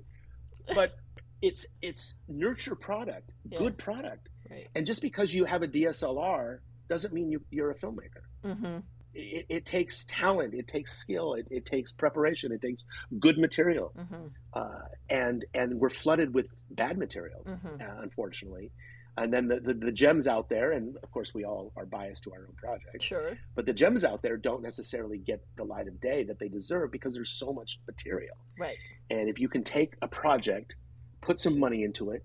[0.74, 0.96] but
[1.40, 3.58] it's it's nurture product Yeah.
[3.58, 4.68] good product right.
[4.74, 8.78] and just because you have a dslr doesn't mean you, you're a filmmaker hmm
[9.14, 12.84] it, it takes talent, it takes skill, it, it takes preparation, it takes
[13.18, 18.70] good material, hmm uh, and and we're flooded with bad material, hmm uh, unfortunately.
[19.14, 22.22] And then the, the the gems out there, and of course we all are biased
[22.24, 23.36] to our own project, Sure.
[23.54, 26.90] but the gems out there don't necessarily get the light of day that they deserve
[26.90, 28.36] because there's so much material.
[28.58, 28.78] Right.
[29.10, 30.76] And if you can take a project,
[31.20, 32.24] put some money into it,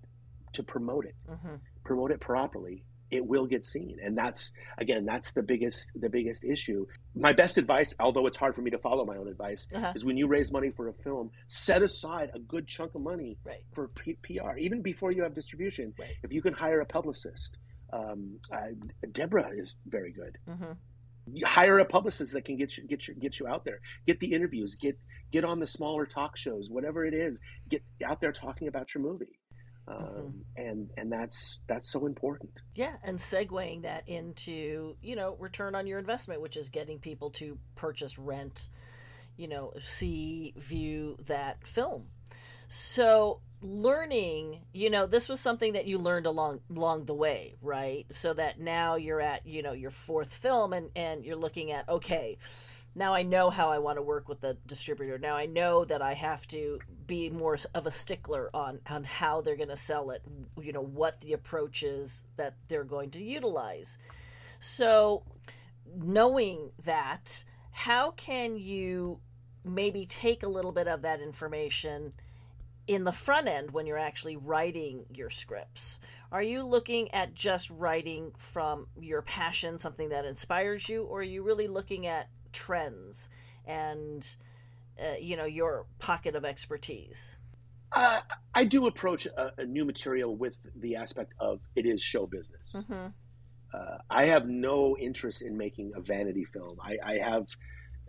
[0.54, 3.98] to promote it, hmm promote it properly it will get seen.
[4.04, 6.86] And that's again that's the biggest the biggest issue.
[7.16, 9.94] My best advice although it's hard for me to follow my own advice Uh-huh.
[9.96, 13.38] is when you raise money for a film set aside a good chunk of money
[13.44, 13.64] Right.
[13.74, 15.94] for P- pr even before you have distribution.
[16.00, 16.16] Right.
[16.24, 17.58] if you can hire a publicist
[17.94, 18.68] um, uh,
[19.14, 20.38] deborah is very good.
[20.48, 20.74] Hmm
[21.34, 23.80] you hire a publicist that can get you get you get you out there.
[24.06, 24.76] Get the interviews.
[24.76, 24.98] Get
[25.30, 27.42] get on the smaller talk shows whatever it is.
[27.68, 29.38] Get out there talking about your movie
[29.88, 30.44] um, Mhm.
[30.58, 35.88] and and that's that's so important Yeah, and segueing that into you know return on
[35.88, 38.70] your investment, which is getting people to purchase, rent,
[39.38, 42.10] you know, see, view that film.
[42.68, 48.06] So learning, you know, this was something that you learned along along the way, right?
[48.12, 51.88] So that now you're at you know your fourth film, and and you're looking at
[51.90, 52.38] okay.
[52.98, 55.20] Now I know how I want to work with the distributor.
[55.20, 59.42] Now I know that I have to be more of a stickler on on how
[59.42, 60.24] they're going to sell it.
[60.60, 64.00] You know what the approach is that they're going to utilize.
[64.58, 65.22] So
[65.96, 69.20] knowing that, how can you
[69.64, 72.14] maybe take a little bit of that information
[72.88, 76.00] in the front end when you're actually writing your scripts?
[76.32, 81.24] Are you looking at just writing from your passion, something that inspires you, or are
[81.24, 82.28] you really looking at
[82.58, 83.30] trends
[83.66, 84.36] and
[85.00, 87.38] uh, you know your pocket of expertise?
[87.94, 88.20] Uh,
[88.54, 92.76] I do approach a, a new material with the aspect of it is show business.
[92.78, 93.08] Mm-hmm.
[93.74, 96.78] Uh, I have no interest in making a vanity film.
[96.82, 97.44] I, I have,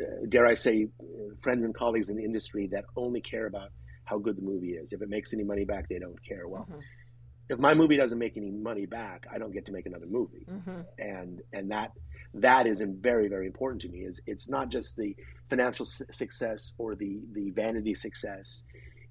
[0.01, 3.71] uh, dare I say, uh, friends and colleagues in the industry that only care about
[4.05, 4.93] how good the movie is.
[4.93, 6.49] If it makes any money back, they don't care.
[6.49, 6.81] Well, Mhm.
[7.51, 10.47] if my movie doesn't make any money back, I don't get to make another movie.
[10.51, 10.81] Mm-hmm.
[10.99, 11.93] and and that
[12.35, 15.17] that is very very important to me is it's not just the
[15.49, 18.65] financial success or the the vanity success.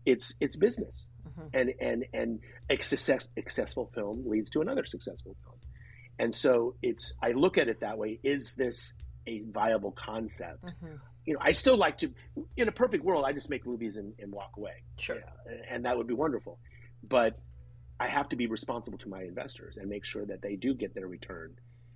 [0.06, 1.08] It's it's business.
[1.28, 1.50] Mhm.
[1.54, 5.58] and and and a success, successful film leads to another successful film.
[6.20, 8.20] And so it's i look at it that way.
[8.24, 8.94] Is this
[9.28, 10.66] a viable concept?
[10.66, 10.96] Mm-hmm.
[11.26, 12.08] you know i still like to
[12.56, 14.78] in a perfect world i just make movies and, and walk away.
[14.98, 15.18] Sure.
[15.18, 16.60] yeah, and that would be wonderful.
[17.04, 17.38] But
[18.00, 20.94] i have to be responsible to my investors and make sure that they do get
[20.96, 21.50] their return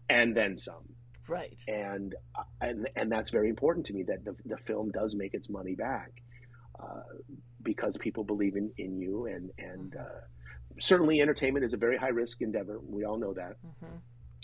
[0.09, 0.83] and then some
[1.27, 1.61] Right.
[1.67, 2.15] and
[2.59, 5.75] and and that's very important to me that the, the film does make its money
[5.75, 6.11] back
[6.79, 7.01] uh,
[7.61, 10.03] because people believe in, in you and and uh,
[10.79, 13.95] certainly entertainment is a very high risk endeavor we all know that Mm-hmm.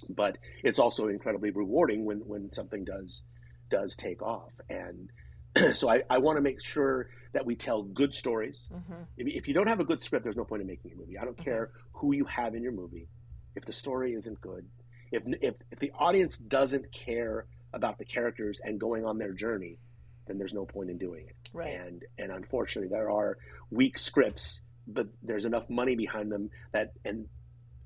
[0.10, 3.24] but it's also incredibly rewarding when when something does
[3.70, 5.10] does take off and
[5.74, 8.94] so I, I want to make sure that we tell good stories Mm-hmm.
[9.18, 11.18] if, if you don't have a good script there's no point in making a movie
[11.18, 11.44] i don't Mhm.
[11.44, 13.08] care who you have in your movie
[13.56, 14.66] if the story isn't good
[15.12, 19.80] If, if if the audience doesn't care about the characters and going on their journey,
[20.28, 21.50] then there's no point in doing it.
[21.54, 21.74] Right.
[21.74, 23.38] And and unfortunately, there are
[23.72, 27.28] weak scripts, but there's enough money behind them that an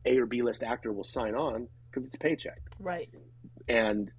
[0.05, 2.61] A or B list actor will sign on because it's a paycheck.
[2.79, 3.09] Right.
[3.67, 4.11] And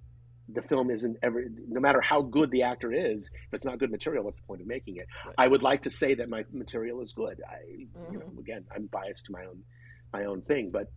[0.49, 3.91] the film isn't ever no matter how good the actor is if it's not good
[3.91, 5.35] material what's the point of making it Right.
[5.37, 8.19] i would like to say that my material is good i you mm-hmm.
[8.19, 9.63] know, again i'm biased to my own
[10.11, 10.91] my own thing but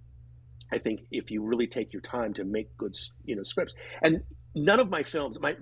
[0.73, 4.21] i think if you really take your time to make good you know scripts and
[4.55, 5.57] none of my films my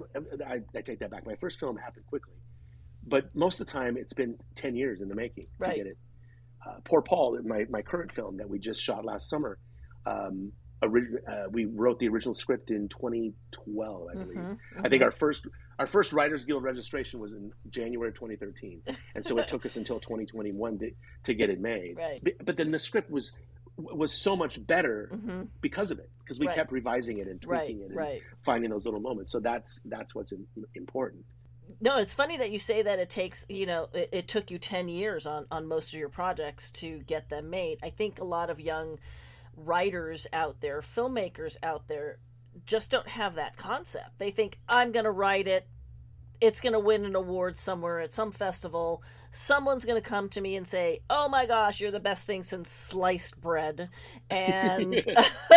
[0.46, 2.34] i, I take that back my first film happened quickly
[3.06, 5.70] but most of the time it's been 10 years in the making Right.
[5.70, 5.98] to get it
[6.66, 9.58] uh, poor paul my, my current film that we just shot last summer
[10.06, 15.02] um, orig- uh, we wrote the original script in 2012 i believe Mhm, I think
[15.02, 15.06] mhm.
[15.06, 15.46] our first
[15.80, 18.80] our first Writers Guild registration was in January 2013,
[19.16, 20.90] and so it took us until 2021 to,
[21.24, 21.96] to get it made.
[21.98, 22.20] Right.
[22.22, 23.32] But, but then the script was
[23.76, 25.48] was so much better Mhm.
[25.60, 26.54] because of it, because we Right.
[26.54, 27.58] kept revising it and Right.
[27.66, 28.22] tweaking it and Right.
[28.42, 29.32] finding those little moments.
[29.32, 31.24] So that's that's what's in, important.
[31.80, 34.58] No, it's funny that you say that it takes, you know, it, it took you
[34.58, 37.78] 10 years on, on most of your projects to get them made.
[37.82, 38.98] I think a lot of young
[39.56, 42.18] writers out there, filmmakers out there,
[42.66, 44.18] just don't have that concept.
[44.18, 45.66] They think, I'm going to write it.
[46.40, 49.02] It's going to win an award somewhere at some festival.
[49.30, 52.42] Someone's going to come to me and say, "Oh my gosh, you're the best thing
[52.42, 53.88] since sliced bread."
[54.30, 54.94] And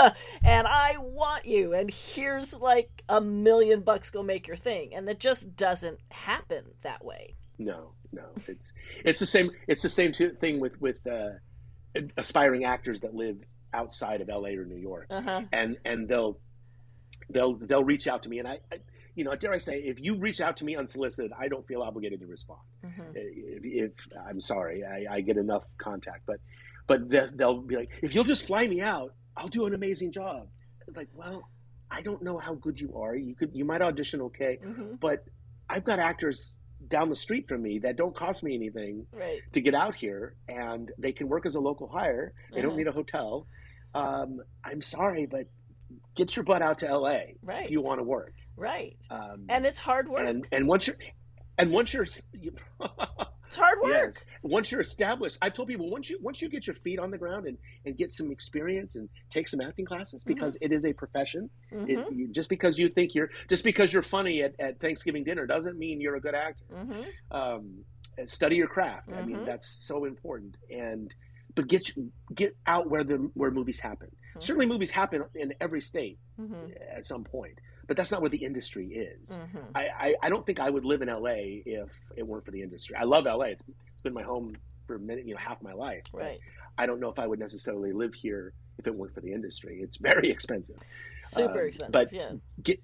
[0.44, 4.94] and I want you and here's like a million bucks go make your thing.
[4.94, 7.34] And it just doesn't happen that way.
[7.58, 9.52] No, no, it's it's the same.
[9.68, 11.30] It's the same thing with with uh,
[12.18, 13.38] aspiring actors that live
[13.74, 15.08] outside of LA or New York.
[15.10, 15.44] Uh-huh.
[15.52, 16.40] and and they'll
[17.30, 18.80] they'll they'll reach out to me and I, I
[19.18, 21.82] you know dare I say if you reach out to me unsolicited I don't feel
[21.82, 23.12] obligated to respond Mhm.
[23.16, 23.92] if, if
[24.28, 26.40] I'm sorry I, I get enough contact but
[26.86, 30.12] but they- they'll be like if you'll just fly me out I'll do an amazing
[30.12, 30.48] job
[30.88, 31.50] it's like well
[31.90, 35.00] I don't know how good you are you could you might audition okay Mhm.
[35.00, 35.26] but
[35.68, 36.54] I've got actors
[36.88, 39.42] down the street from me that don't cost me anything Right.
[39.52, 42.32] to get out here and they can work as a local hire.
[42.54, 42.78] They don't Mhm.
[42.78, 43.48] need a hotel.
[43.96, 45.48] Um, I'm sorry, but
[46.16, 47.66] get your butt out to LA Right.
[47.66, 48.34] if you want to work.
[48.56, 48.98] Right.
[49.10, 50.28] Um, And it's hard work.
[50.28, 50.98] and and once you're
[51.58, 52.56] and once you're you-
[53.48, 53.92] it's hard work.
[53.94, 57.12] yes, once you're established, I've told people once you once you get your feet on
[57.12, 60.34] the ground and and get some experience and take some acting classes Mm-hmm.
[60.34, 61.50] because it is a profession.
[61.72, 61.90] Mhm.
[61.90, 65.46] It, you, just because you think you're just because you're funny at, at Thanksgiving dinner
[65.46, 66.66] doesn't mean you're a good actor.
[66.74, 67.06] Mhm.
[67.32, 67.84] um,
[68.26, 69.14] study your craft.
[69.14, 70.58] I mean, that's so important.
[70.72, 71.16] And
[71.54, 71.92] but get
[72.34, 74.10] get out where the where movies happen.
[74.38, 74.44] Mhm.
[74.44, 76.76] Certainly, movies happen in every state Mhm.
[76.96, 79.38] at some point, but that's not where the industry is.
[79.38, 79.66] Mhm.
[79.76, 82.62] I, I, I don't think I would live in LA if it weren't for the
[82.62, 82.96] industry.
[82.96, 83.46] I love LA.
[83.52, 86.04] It's, it's been my home for many, you know, half my life.
[86.14, 86.40] Right.
[86.78, 89.82] I don't know if I would necessarily live here if it weren't for the industry.
[89.82, 90.78] It's very expensive.
[91.22, 91.92] Super Um, expensive.
[91.92, 92.34] but- yeah.
[92.64, 92.80] Get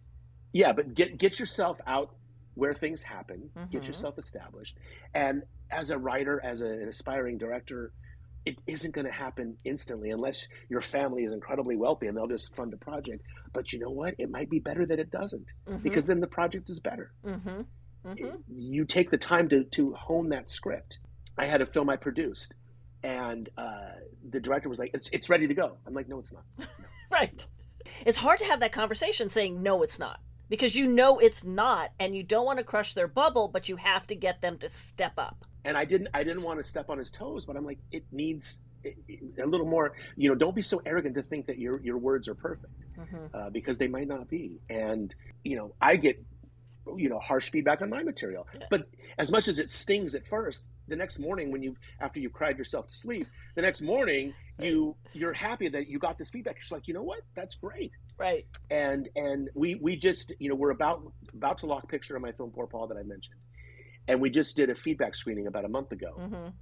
[0.51, 2.15] yeah, but get get yourself out
[2.55, 3.49] where things happen.
[3.71, 3.87] Get Mhm.
[3.87, 4.77] yourself established.
[5.15, 7.91] And as a writer, as a, an aspiring director,
[8.45, 12.53] it isn't going to happen instantly unless your family is incredibly wealthy and they'll just
[12.55, 13.23] fund a project.
[13.53, 14.15] But you know what?
[14.17, 15.81] It might be better that it doesn't Mhm.
[15.83, 17.11] because then the project is better.
[17.25, 17.65] Mhm.
[18.05, 18.43] Mhm.
[18.49, 20.99] You take the time to, to hone that script.
[21.37, 22.53] I had a film I produced,
[23.01, 23.91] and uh,
[24.29, 25.77] the director was like, it's, it's ready to go.
[25.87, 26.43] I'm like, no, it's not.
[27.11, 27.47] Right.
[28.05, 31.91] It's hard to have that conversation saying no it's not because you know it's not
[31.99, 34.69] and you don't want to crush their bubble but you have to get them to
[34.69, 35.45] step up.
[35.65, 38.03] And I didn't I didn't want to step on his toes, but I'm like it
[38.11, 39.93] needs a little more.
[40.17, 43.29] You know, don't be so arrogant to think that your your words are perfect Mhm.
[43.33, 44.59] uh, because they might not be.
[44.69, 46.23] And you know, I get
[46.97, 48.65] you know harsh feedback on my material, Yeah.
[48.69, 52.29] but as much as it stings at first, the next morning when you after you
[52.29, 56.57] cried yourself to sleep, the next morning you you're happy that you got this feedback.
[56.57, 57.91] You're like, you know what, that's great.
[58.17, 58.45] Right.
[58.69, 61.01] and and we we just you know we're about
[61.33, 63.39] about to lock picture on my film Poor Paul that I mentioned,
[64.07, 66.53] and we just did a feedback screening about a month ago, Mhm.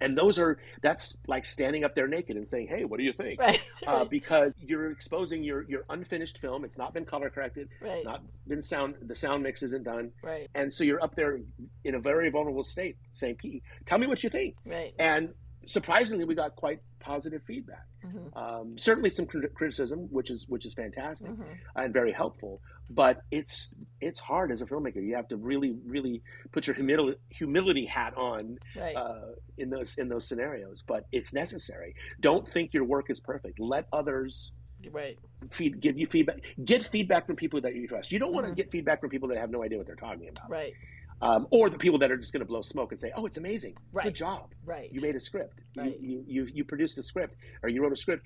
[0.00, 3.12] and those are that's like standing up there naked and saying, hey, what do you
[3.12, 3.40] think?
[3.40, 3.60] Right.
[3.86, 6.64] Uh, because you're exposing your your unfinished film.
[6.64, 7.68] It's not been color corrected.
[7.80, 7.96] Right.
[7.96, 8.94] It's not been sound.
[9.02, 10.48] The sound mix isn't done, Right.
[10.54, 11.40] and so you're up there
[11.84, 14.94] in a very vulnerable state, saying, "Pete, tell me what you think." Right.
[15.00, 15.34] And
[15.66, 17.86] surprisingly, we got quite positive feedback.
[18.04, 18.36] Mhm.
[18.36, 21.56] Um, certainly some criticism, which is which is fantastic Mhm.
[21.76, 22.60] and very helpful.
[22.90, 25.02] But it's it's hard as a filmmaker.
[25.04, 26.22] You have to really, really
[26.52, 28.96] put your humility humility hat on Right.
[28.96, 30.82] uh, in those in those scenarios.
[30.86, 31.94] But it's necessary.
[32.20, 33.58] Don't think your work is perfect.
[33.60, 34.52] Let others
[34.90, 35.18] right.
[35.50, 36.38] feed give you feedback.
[36.64, 38.10] Get feedback from people that you trust.
[38.12, 38.56] You don't want to Mhm.
[38.56, 40.74] get feedback from people that have no idea what they're talking about, Right.
[41.22, 43.38] Um, or the people that are just going to blow smoke and say, "Oh, it's
[43.38, 43.74] amazing.
[43.92, 44.04] Right.
[44.04, 44.90] Good job." Right.
[44.92, 45.60] You made a script.
[45.76, 45.96] Right.
[46.00, 48.24] You, you, you produced a script or you wrote a script.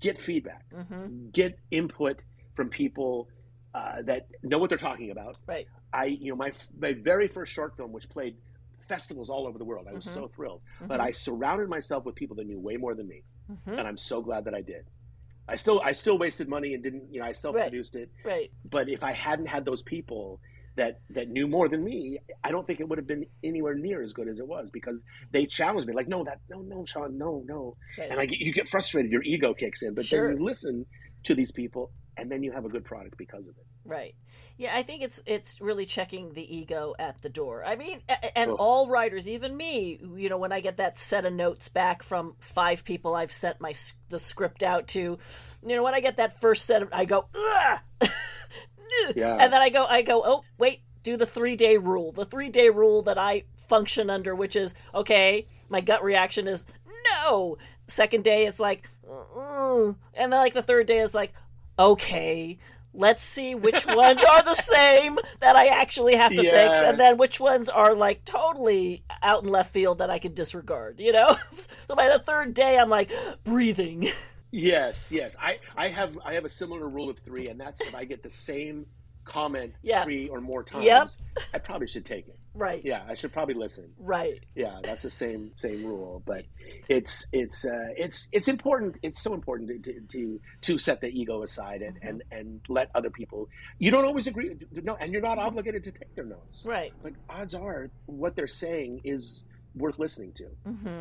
[0.00, 1.28] get feedback, Mm-hmm.
[1.32, 2.22] get input
[2.54, 3.28] from people
[3.74, 5.36] uh, that know what they're talking about.
[5.46, 5.66] Right.
[5.92, 8.36] I, you know, my my very first short film, which played
[8.88, 10.14] festivals all over the world, I was Mhm.
[10.14, 10.62] so thrilled.
[10.80, 13.96] But I surrounded myself with people that knew way more than me, hmm and I'm
[13.96, 14.84] so glad that I did.
[15.48, 18.10] I still I still wasted money and didn't, you know, I self-produced it.
[18.24, 18.50] Right.
[18.68, 20.40] But if I hadn't had those people
[20.76, 24.02] that that knew more than me, I don't think it would have been anywhere near
[24.02, 25.94] as good as it was because they challenged me.
[25.94, 27.76] Like, no, that no, no, Sean, no, no.
[27.98, 29.94] And I get, you get frustrated, your ego kicks in.
[29.94, 30.28] But Sure.
[30.28, 30.86] then you listen
[31.24, 33.64] to these people, and then you have a good product because of it.
[33.84, 34.14] Right.
[34.58, 37.64] Yeah, I think it's it's really checking the ego at the door.
[37.64, 38.00] I mean,
[38.34, 38.56] and Oh.
[38.56, 42.34] all writers, even me, you know, when I get that set of notes back from
[42.40, 43.74] five people I've sent my
[44.08, 47.26] the script out to, you know, when I get that first set of, I go,
[47.34, 47.80] Ugh!
[49.14, 49.36] Yeah.
[49.40, 52.48] and then I go, I go, oh wait, do the three day rule, the three
[52.48, 55.46] day rule that I function under, which is okay.
[55.68, 56.66] My gut reaction is
[57.24, 57.58] no.
[57.88, 61.32] Second day, it's like, "Mm," and then like the third day is like,
[61.78, 62.58] okay.
[62.98, 67.18] Let's see which ones are the same that I actually have to fix, and then
[67.18, 70.98] which ones are like totally out in left field that I can disregard.
[70.98, 73.10] You know, so by the third day, I'm like
[73.44, 74.08] breathing.
[74.50, 75.36] Yes, yes.
[75.40, 78.22] I, I have I have a similar rule of three, and that's if I get
[78.22, 78.86] the same
[79.24, 80.04] comment Yeah.
[80.04, 81.08] three or more times, Yep.
[81.52, 82.38] I probably should take it.
[82.54, 82.80] right.
[82.84, 83.92] Yeah, I should probably listen.
[83.98, 84.40] Right.
[84.54, 86.22] Yeah, that's the same same rule.
[86.24, 86.44] But
[86.88, 88.96] it's it's uh, it's it's important.
[89.02, 92.08] It's so important to to, to, to set the ego aside and, Mm-hmm.
[92.08, 93.48] and and let other people.
[93.80, 94.54] You don't always agree.
[94.70, 96.64] No, and you're not obligated to take their notes.
[96.64, 96.92] Right.
[97.02, 99.42] But odds are, what they're saying is
[99.76, 100.44] worth listening to.
[100.66, 101.00] Mm-hmm.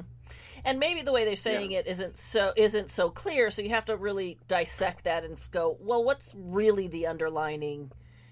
[0.66, 3.86] And maybe the way they're saying it isn't so isn't so clear, so you have
[3.86, 7.92] to really dissect that and go, well, what's really the underlining,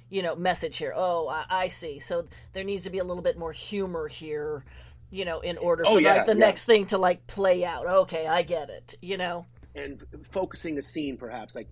[0.10, 0.94] you know, message here?
[0.96, 2.00] Oh, I, I see.
[2.00, 4.64] So there needs to be a little bit more humor here,
[5.12, 6.40] you know, in order Oh, for yeah, like the yeah.
[6.40, 7.86] next thing to like play out.
[7.86, 8.96] Okay, I get it.
[9.02, 9.46] You know.
[9.76, 11.70] and focusing a scene perhaps like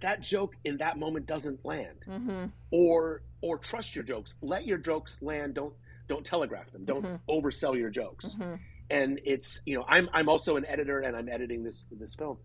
[0.00, 2.44] that joke in that moment doesn't land Mm-hmm.
[2.70, 5.74] or or trust your jokes let your jokes land don't
[6.08, 6.84] don't telegraph them.
[6.84, 7.20] Don't Mhm.
[7.28, 8.34] oversell your jokes.
[8.34, 8.54] Hmm
[8.90, 12.38] and it's you know i'm i'm also an editor and i'm editing this this film.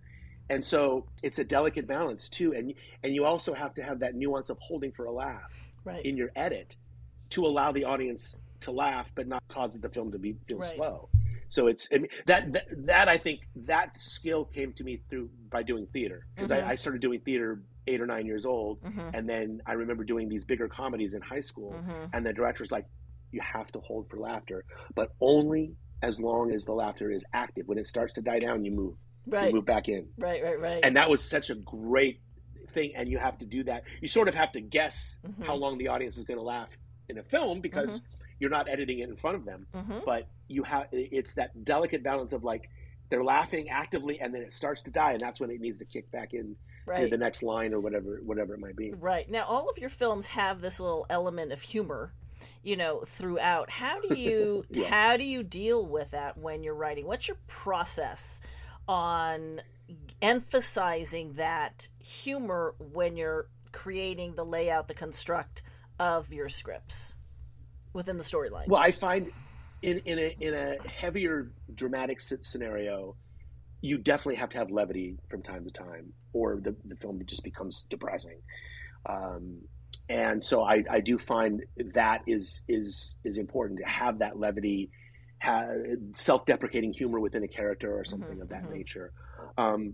[0.49, 2.53] And so it's a delicate balance too.
[2.53, 6.05] And and you also have to have that nuance of holding for a laugh Right.
[6.05, 6.75] in your edit
[7.29, 10.75] to allow the audience to laugh but not cause the film to be feel Right.
[10.75, 11.07] slow.
[11.47, 15.29] So it's I mean, that, that that i think that skill came to me through
[15.49, 16.25] by doing theater.
[16.35, 16.61] Because Mhm.
[16.65, 18.79] I, I started doing theater eight or nine years old.
[18.83, 21.71] Hmm and then i remember doing these bigger comedies in high school.
[21.71, 22.85] Hmm and the director's like
[23.33, 24.63] you have to hold for laughter
[24.95, 28.63] but only as long as the laughter is active when it starts to die down
[28.63, 29.47] you move Right.
[29.47, 30.43] you move back in Right.
[30.43, 30.59] Right.
[30.59, 30.81] Right.
[30.83, 32.19] and that was such a great
[32.71, 35.45] thing and you have to do that you sort of have to guess Mhm.
[35.45, 36.69] how long the audience is going to laugh
[37.09, 38.01] in a film because
[38.39, 42.03] you're not editing it in front of them hmm but you have it's that delicate
[42.03, 42.69] balance of like
[43.09, 45.85] they're laughing actively and then it starts to die and that's when it needs to
[45.85, 46.55] kick back in
[46.97, 49.29] to the next line or whatever whatever it might be Right.
[49.29, 52.13] Now, all of your films have this little element of humor,
[52.63, 53.69] you know, throughout.
[53.69, 54.87] How do you Yeah.
[54.87, 57.05] how do you deal with that when you're writing?
[57.05, 58.41] What's your process
[58.87, 59.61] on
[60.21, 65.63] emphasizing that humor when you're creating the layout, the construct
[65.99, 67.13] of your scripts
[67.93, 68.67] within the storyline?
[68.67, 69.31] well i find
[69.81, 73.15] in in a in a heavier dramatic scenario
[73.81, 77.43] you definitely have to have levity from time to time or the, the film just
[77.43, 78.39] becomes depressing
[79.07, 79.57] um,
[80.09, 84.89] and so I, I do find that is is is important to have that levity
[86.13, 88.71] self-deprecating humor within a character or something of that mhm.
[88.71, 89.11] nature.
[89.57, 89.93] Um,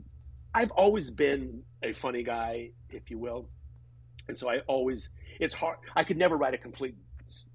[0.53, 3.49] i've always been a funny guy if you will.
[4.27, 5.09] And so i always
[5.39, 6.95] it's hard i could never write a complete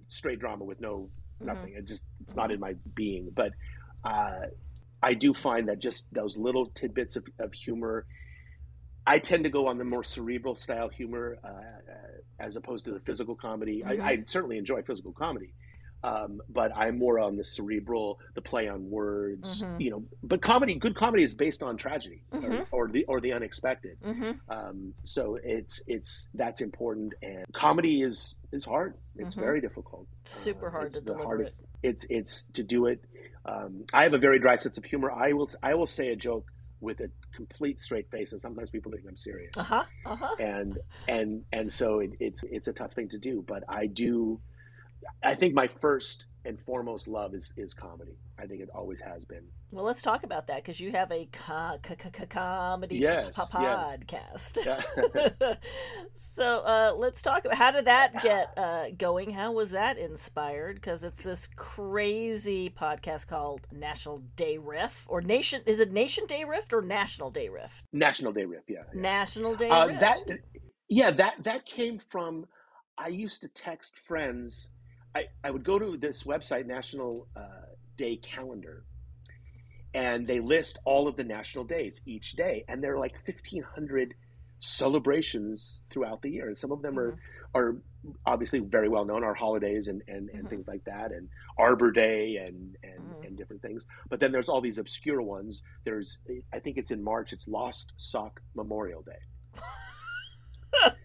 [0.08, 1.08] straight drama with no
[1.40, 1.46] Mhm.
[1.46, 1.74] nothing.
[1.74, 3.30] It just it's not in my being.
[3.34, 3.52] But
[4.04, 4.46] uh,
[5.02, 8.06] i do find that just those little tidbits of, of humor
[9.06, 11.92] I tend to go on the more cerebral style humor uh, uh,
[12.40, 13.82] as opposed to the physical comedy.
[13.84, 14.00] Mhm.
[14.00, 15.52] I, I certainly enjoy physical comedy,
[16.02, 19.80] um, but I'm more on the cerebral, the play on words, Mhm.
[19.80, 20.04] you know.
[20.22, 22.66] But comedy, good comedy, is based on tragedy Mhm.
[22.72, 23.98] or, or the or the unexpected.
[24.02, 28.94] hmm Um, so it's it's that's important, and comedy is is hard.
[29.16, 29.40] It's Mhm.
[29.40, 30.06] very difficult.
[30.24, 31.60] Super Uh, hard it's to the deliver hardest.
[31.82, 33.04] It's it's to do it.
[33.46, 35.10] Um, I have a very dry sense of humor.
[35.10, 36.50] I will I will say a joke
[36.80, 39.52] with a complete straight face, and sometimes people think I'm serious.
[39.56, 39.84] Uh huh.
[40.06, 40.34] Uh huh.
[40.38, 44.40] And and and so it, it's it's a tough thing to do, but I do.
[45.22, 48.16] I think my first and foremost love is is comedy.
[48.38, 49.44] I think it always has been.
[49.70, 54.64] Well, let's talk about that because you have a co- co- co- comedy yes, podcast.
[54.64, 55.58] Yes.
[56.14, 59.30] so uh, let's talk about how did that get uh, going?
[59.30, 60.76] How was that inspired?
[60.76, 65.62] Because it's this crazy podcast called National Day Riff or Nation.
[65.66, 67.82] Is it Nation Day Riff or National Day Riff?
[67.92, 68.82] National Day Riff, yeah.
[68.94, 69.00] yeah.
[69.00, 70.00] National Day uh, Riff.
[70.00, 70.18] That,
[70.88, 72.46] yeah, that that came from.
[72.96, 74.68] I used to text friends.
[75.14, 78.84] I, I would go to this website, National uh, Day Calendar,
[79.92, 83.62] and they list all of the national days each day, and there are like fifteen
[83.62, 84.14] hundred
[84.58, 87.16] celebrations throughout the year, and some of them mm-hmm.
[87.54, 87.76] are are
[88.26, 90.48] obviously very well known, our holidays and and, and mm-hmm.
[90.48, 93.22] things like that, and Arbor Day and and, mm-hmm.
[93.24, 93.86] and different things.
[94.10, 95.62] But then there's all these obscure ones.
[95.84, 96.18] There's
[96.52, 97.32] I think it's in March.
[97.32, 100.90] It's Lost Sock Memorial Day.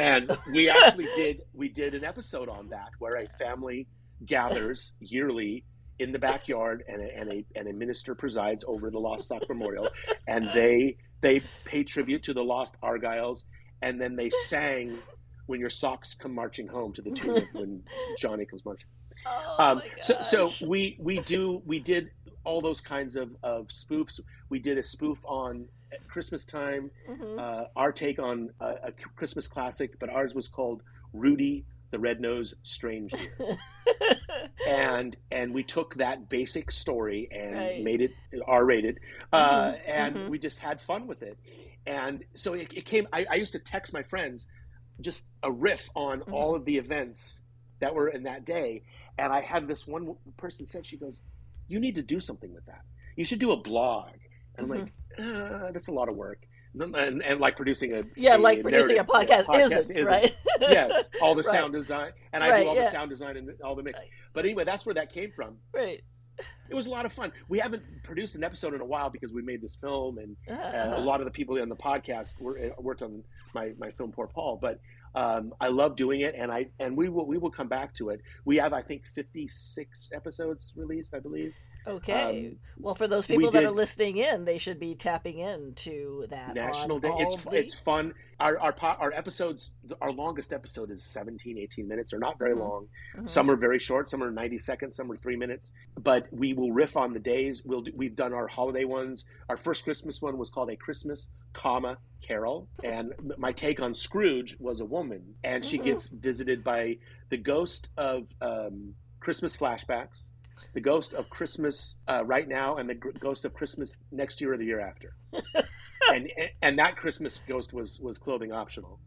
[0.00, 3.86] and we actually did we did an episode on that where a family
[4.24, 5.64] gathers yearly
[5.98, 9.48] in the backyard and a, and a, and a minister presides over the lost sock
[9.48, 9.88] memorial.
[10.26, 13.44] And they they pay tribute to the lost argyles.
[13.82, 14.96] And then they sang
[15.46, 17.82] when your socks come marching home to the tune of when
[18.18, 18.88] johnny comes marching.
[19.26, 22.10] Oh um, so so we we do we did
[22.44, 24.20] all those kinds of, of spoofs
[24.50, 25.66] we did a spoof on
[26.08, 26.90] Christmas time.
[27.08, 27.38] Mm-hmm.
[27.38, 30.82] Uh, our take on a, a, Christmas classic, but ours was called
[31.12, 33.56] Rudy the Red-Nosed Strange Deer.
[34.68, 37.84] and and we took that basic story and right.
[37.84, 38.12] made it
[38.46, 38.98] R-rated,
[39.32, 39.90] uh, mm-hmm.
[39.90, 40.30] and mm-hmm.
[40.30, 41.38] we just had fun with it.
[41.86, 43.06] And so it, it came.
[43.12, 44.48] I, I, used to text my friends
[45.00, 46.34] just a riff on mm-hmm.
[46.34, 47.40] all of the events
[47.80, 48.82] that were in that day,
[49.18, 51.22] and I had this one person said she goes,
[51.68, 52.82] "You need to do something with that.
[53.16, 54.10] You should do a blog."
[54.56, 56.46] And I'm like, uh, that's a lot of work.
[56.78, 60.34] And, and like producing a yeah, a like producing a podcast, podcast isn't, isn't, right?
[60.60, 61.54] yes, all the right.
[61.54, 62.86] sound design, and I right, do all yeah.
[62.86, 64.00] the sound design and all the mix.
[64.32, 65.56] But anyway, that's where that came from.
[65.72, 66.02] Right.
[66.68, 67.30] It was a lot of fun.
[67.48, 70.94] We haven't produced an episode in a while because we made this film, and uh-huh.
[70.94, 73.22] uh, a lot of the people on the podcast were, uh, worked on
[73.54, 74.58] my, my film Poor Paul.
[74.60, 74.80] But
[75.14, 78.08] um, I love doing it, and I and we will we will come back to
[78.08, 78.20] it.
[78.44, 81.54] We have I think fifty six episodes released, I believe.
[81.86, 82.48] Okay.
[82.48, 86.54] Um, well, for those people that are listening in, they should be tapping into that
[86.54, 87.12] National Day.
[87.18, 87.56] It's the...
[87.56, 88.14] it's fun.
[88.40, 92.10] Our our our episodes, our longest episode is 17, 18 minutes.
[92.10, 92.60] They're not very mm-hmm.
[92.60, 92.88] long.
[93.16, 93.26] Mm-hmm.
[93.26, 94.08] Some are very short.
[94.08, 94.96] Some are ninety seconds.
[94.96, 95.72] Some are three minutes.
[96.02, 97.62] But we will riff on the days.
[97.64, 99.26] We'll do, we've done our holiday ones.
[99.48, 104.56] Our first Christmas one was called a Christmas comma Carol, and my take on Scrooge
[104.58, 105.86] was a woman, and she mm-hmm.
[105.86, 106.96] gets visited by
[107.28, 110.30] the ghost of um, Christmas flashbacks
[110.72, 114.56] the ghost of Christmas uh, right now and the ghost of Christmas next year or
[114.56, 115.14] the year after.
[116.12, 116.30] and
[116.62, 118.98] and that Christmas ghost was was clothing optional,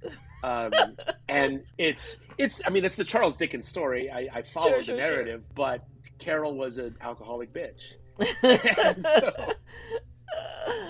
[0.43, 0.71] um,
[1.29, 4.09] and it's it's I mean it's the Charles Dickens story.
[4.09, 5.53] I, I followed sure, the sure, narrative, sure.
[5.55, 5.87] but
[6.19, 7.93] Carol was an alcoholic bitch,
[8.43, 9.33] and so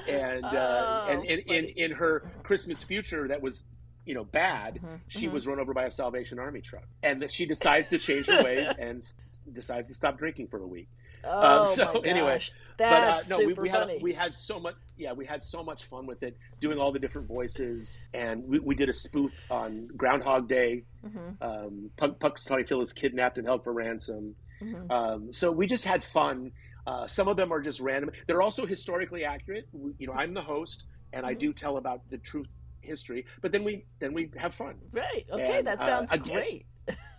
[0.08, 3.64] and uh, oh, and in, in in her Christmas future that was
[4.08, 4.96] you know bad mm-hmm.
[5.08, 5.34] she mm-hmm.
[5.34, 8.42] was run over by a salvation army truck and that she decides to change her
[8.44, 9.14] ways and
[9.52, 10.88] decides to stop drinking for a week
[11.26, 12.02] oh um, so my gosh.
[12.06, 12.40] anyway
[12.78, 14.00] that's but uh, no we, super we had funny.
[14.02, 17.00] we had so much yeah we had so much fun with it doing all the
[17.00, 21.44] different voices and we, we did a spoof on groundhog day mm-hmm.
[21.44, 24.92] um, Puck, Punxsutawney Phil is kidnapped and held for ransom Mhm.
[24.92, 26.52] um, so we just had fun
[26.88, 30.34] uh, some of them are just random they're also historically accurate we, you know i'm
[30.34, 31.40] the host and i Mhm.
[31.40, 32.48] do tell about the truth
[32.88, 34.76] history but then we then we have fun.
[34.92, 35.26] Right.
[35.32, 36.66] Okay And, that uh, sounds again- great.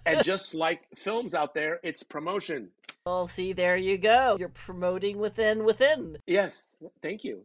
[0.06, 2.70] and just like films out there it's promotion.
[3.04, 4.36] Well see there you go.
[4.38, 6.18] You're promoting within within.
[6.26, 6.74] Yes.
[7.02, 7.42] Thank you.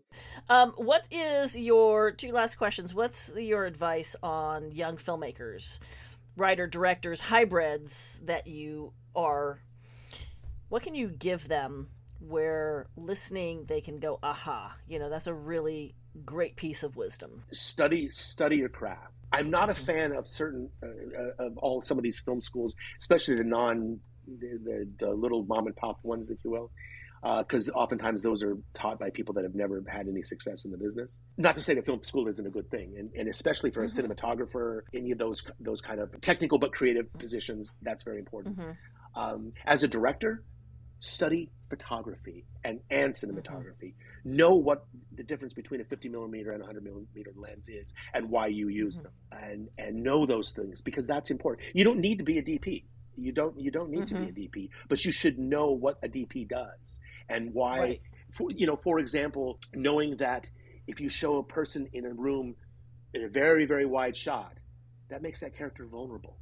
[0.49, 2.93] Um what is your two last questions.
[2.95, 5.80] What's your advice on young filmmakers
[6.36, 9.59] writer directors hybrids that you are?
[10.69, 14.76] What can you give them where listening they can go aha.
[14.88, 15.93] You know that's a really
[16.26, 20.88] great piece of wisdom study study your craft i'm not a fan of certain uh,
[20.88, 25.43] uh, of all some of these film schools especially the non the, the, the little
[25.45, 26.72] mom and pop ones if you will
[27.39, 30.78] because oftentimes those are taught by people that have never had any success in the
[30.78, 31.22] business.
[31.38, 33.97] Not to say that film school isn't a good thing, and, and especially for Mhm.
[33.97, 38.57] a cinematographer, any of those those kind of technical but creative positions, that's very important.
[38.59, 38.78] Mhm.
[39.16, 40.43] Um, as a director,
[41.04, 43.93] study photography and and cinematography.
[44.24, 44.86] Know what
[45.16, 48.70] the difference between a 50 millimeter and a 100 millimeter lens is, and why you
[48.70, 49.04] use Mhm.
[49.04, 51.68] them, and and know those things because that's important.
[51.76, 52.86] You don't need to be a DP.
[53.18, 56.08] You don't you don't need to be a DP, but you should know what a
[56.08, 57.80] DP does and why.
[57.80, 58.01] Right.
[58.32, 60.49] For, you know, for example, knowing that
[60.88, 62.56] if you show a person in a room
[63.14, 64.58] in a very very wide shot,
[65.10, 66.38] that makes that character vulnerable.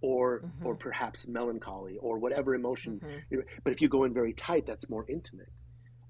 [0.00, 3.00] Or or perhaps melancholy or whatever emotion.
[3.30, 3.44] Mhm.
[3.64, 5.48] But if you go in very tight, that's more intimate.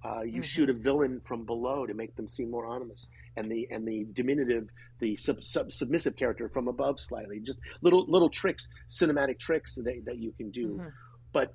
[0.04, 0.44] Uh, you Mhm.
[0.44, 4.04] shoot a villain from below to make them seem more ominous, and the and the
[4.12, 4.68] diminutive,
[4.98, 7.40] the sub, sub, submissive character from above slightly.
[7.40, 10.76] Just little little tricks, cinematic tricks that, that you can do.
[10.78, 10.92] Mhm.
[11.32, 11.54] But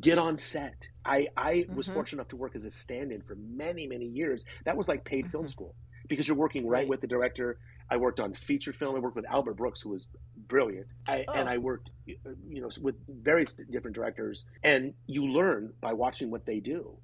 [0.00, 0.88] get on set.
[1.04, 1.94] I I was Mhm.
[1.94, 4.44] fortunate enough to work as a stand-in for many many years.
[4.64, 5.50] That was like paid film Mhm.
[5.50, 5.74] school
[6.08, 6.88] because you're working right, Right.
[6.88, 7.58] with the director.
[7.90, 8.96] I worked on feature film.
[8.96, 10.06] I worked with Albert Brooks, who was
[10.52, 11.52] brilliant, I, and Oh.
[11.52, 14.44] I worked, you know, with various different directors.
[14.62, 16.98] And you learn by watching what they do,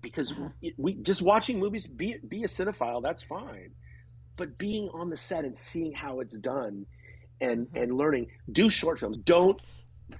[0.00, 0.50] because Uh-huh.
[0.78, 1.86] we just watching movies.
[1.88, 3.72] Be be a cinephile, that's fine,
[4.36, 6.86] but being on the set and seeing how it's done,
[7.40, 7.82] and Mhm.
[7.82, 8.30] and learning.
[8.50, 9.18] Do short films.
[9.18, 9.60] Don't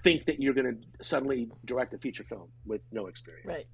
[0.02, 3.46] think that you're going to suddenly direct a feature film with no experience.
[3.46, 3.68] Right.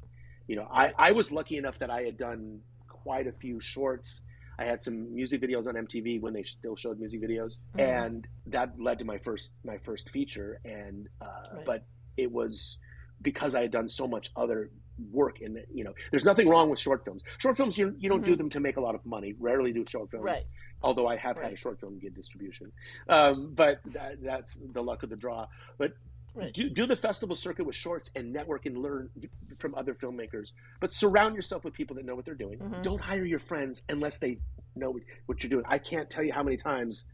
[0.49, 4.23] You know, I, I was lucky enough that I had done quite a few shorts.
[4.59, 7.81] I had some music videos on MTV when they still showed music videos, Mhm.
[7.81, 10.61] and that led to my first my first feature.
[10.65, 11.65] And uh, Right.
[11.65, 11.87] but
[12.17, 12.79] it was
[13.23, 14.71] because I had done so much other
[15.13, 18.09] work in the, you know there's nothing wrong with short films short films you, you
[18.09, 18.39] don't do Mhm.
[18.39, 20.45] them to make a lot of money rarely do short films Right.
[20.83, 22.73] although I have had a short film get distribution.
[23.09, 25.47] Um, but that, that's the luck of the draw.
[25.77, 25.93] But
[26.35, 26.53] Right.
[26.53, 29.11] do, do the festival circuit with shorts and network and learn
[29.59, 30.53] from other filmmakers.
[30.81, 32.59] But surround yourself with people that know what they're doing.
[32.59, 32.83] Mhm.
[32.83, 34.39] Don't hire your friends unless they
[34.77, 35.65] know what- what you're doing.
[35.67, 37.07] I can't tell you how many times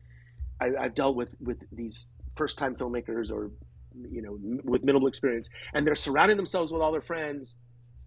[0.61, 2.07] I, I've dealt with with these
[2.37, 3.51] first time filmmakers or
[4.11, 7.55] you know with minimal experience, and they're surrounding themselves with all their friends.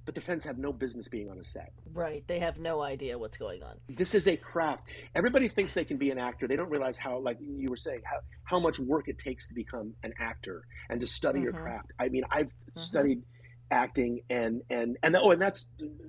[0.08, 2.26] But their friends have no business being on a set Right.
[2.28, 3.76] They have no idea what's going on.
[3.90, 4.84] this is a craft.
[5.14, 6.48] Everybody thinks they can be an actor.
[6.48, 9.54] They don't realize how, like you were saying, how, how much work it takes to
[9.54, 11.62] become an actor and to study your Mhm.
[11.62, 11.92] craft.
[12.00, 13.22] I mean, I've studied
[13.70, 15.66] acting and and and oh, and that's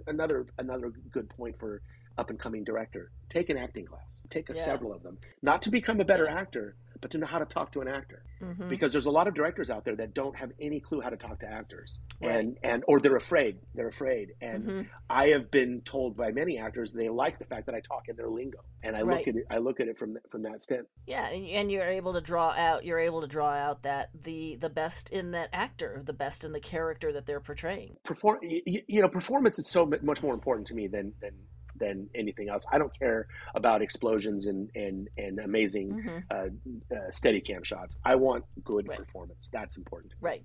[0.07, 1.83] another another good point for
[2.17, 3.11] up and coming director.
[3.29, 4.23] Take an acting class.
[4.31, 4.63] Take a, Yeah.
[4.63, 6.39] several of them, not to become a better Yeah.
[6.39, 8.23] actor, but to know how to talk to an actor.
[8.41, 8.69] Mhm.
[8.69, 11.17] Because there's a lot of directors out there that don't have any clue how to
[11.17, 13.59] talk to actors, and and or they're afraid.
[13.75, 14.89] They're afraid, and Mhm.
[15.11, 18.17] I have been told by many actors they like the fact that I talk in
[18.17, 19.19] their lingo, and I Right.
[19.19, 19.47] look at it.
[19.51, 20.87] I look at it from from that stand.
[21.07, 22.85] Yeah, and, and you're able to draw out.
[22.85, 26.53] You're able to draw out that the the best in that actor, the best in
[26.53, 27.97] the character that they're portraying.
[28.05, 31.33] Perform, you, you know, performance is so much more important to me than than
[31.79, 32.67] than anything else.
[32.73, 36.25] I don't care about explosions and and and amazing Mhm.
[36.31, 37.97] uh, uh, steady cam shots.
[38.05, 38.99] I want good Right.
[38.99, 39.49] performance.
[39.49, 40.15] That's important.
[40.21, 40.45] Right.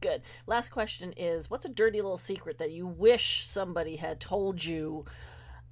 [0.00, 0.22] Good.
[0.46, 5.04] Last question is what's a dirty little secret that you wish somebody had told you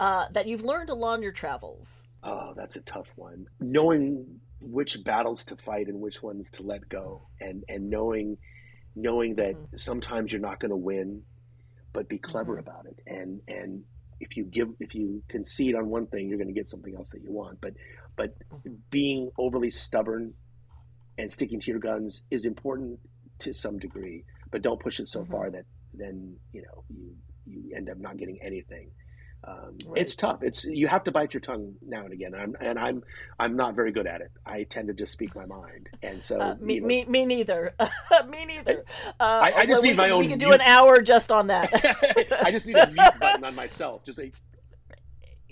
[0.00, 2.04] uh, that you've learned along your travels?
[2.24, 3.46] Oh, that's a tough one.
[3.60, 8.38] Knowing which battles to fight and which ones to let go, and and knowing
[8.96, 9.78] knowing that Mhm.
[9.78, 11.24] sometimes you're not going to win,
[11.92, 12.60] but be clever Mhm.
[12.60, 12.98] about it.
[13.06, 13.84] And and
[14.24, 17.10] if you give if you concede on one thing, you're going to get something else
[17.10, 17.60] that you want.
[17.60, 17.74] But
[18.16, 18.78] but Mhm.
[18.90, 20.34] being overly stubborn
[21.18, 22.98] and sticking to your guns is important
[23.40, 25.30] to some degree, but don't push it so Mhm.
[25.30, 27.16] far that then you know you
[27.46, 28.90] you end up not getting anything.
[29.46, 29.98] Um, Right.
[30.02, 30.42] It's tough.
[30.42, 32.34] It's you have to bite your tongue now and again.
[32.34, 33.02] I'm, and I'm
[33.38, 34.30] I'm not very good at it.
[34.46, 37.26] I tend to just speak my mind, and so Uh, me, you know, me, me
[37.26, 37.74] neither.
[38.28, 38.84] me neither.
[39.20, 41.30] Uh, I- I just we need my own We could do mute- an hour just
[41.32, 41.70] on that.
[42.44, 44.04] I just need a mute button on myself.
[44.04, 44.34] Just like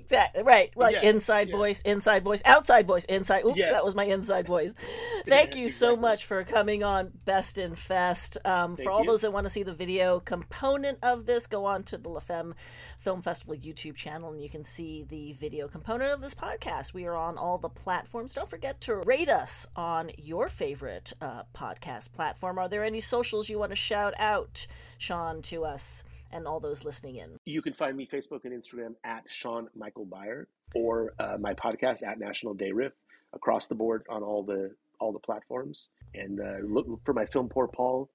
[0.02, 0.70] Exactly right.
[0.76, 1.56] Like Yeah, inside yeah.
[1.56, 3.44] voice, inside voice, outside voice, inside.
[3.44, 3.70] Oops, Yes.
[3.70, 4.74] that was my inside voice.
[5.26, 8.38] Thank you so much for coming on Best in Fest.
[8.44, 9.06] Um, for all you.
[9.06, 12.20] those that want to see the video component of this, go on to the La
[12.20, 12.54] Femme
[12.98, 16.92] Film Festival YouTube channel and you can see the video component of this podcast.
[16.94, 18.34] We are on all the platforms.
[18.34, 22.58] Don't forget to rate us on your favorite uh, podcast platform.
[22.58, 24.66] Are there any socials you want to shout out,
[25.02, 27.38] Sean, to us and all those listening in?
[27.44, 32.06] you can find me Facebook and Instagram at Sean Michael Beyer or uh, my podcast
[32.06, 32.92] at National Day Riff
[33.32, 35.88] across the board on all the all the platforms.
[36.14, 38.08] And uh, look for my film Poor Paul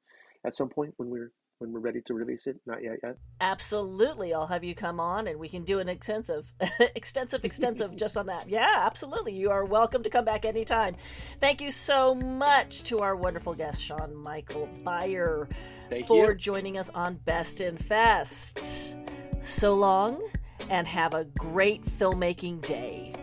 [0.46, 2.58] at some point when we're when we're ready to release it.
[2.66, 3.18] Not yet yet.
[3.42, 4.34] Absolutely.
[4.34, 6.54] I'll have you come on and we can do an extensive,
[6.96, 8.50] extensive, extensive just on that.
[8.50, 9.34] Yeah, absolutely.
[9.34, 10.96] You are welcome to come back anytime.
[11.40, 15.48] Thank you so much to our wonderful guest, Sean Michael Beyer,
[15.90, 16.36] Thank for you.
[16.36, 18.96] joining us on Best in Fest.
[19.42, 20.22] So long
[20.70, 23.14] and have a great filmmaking day.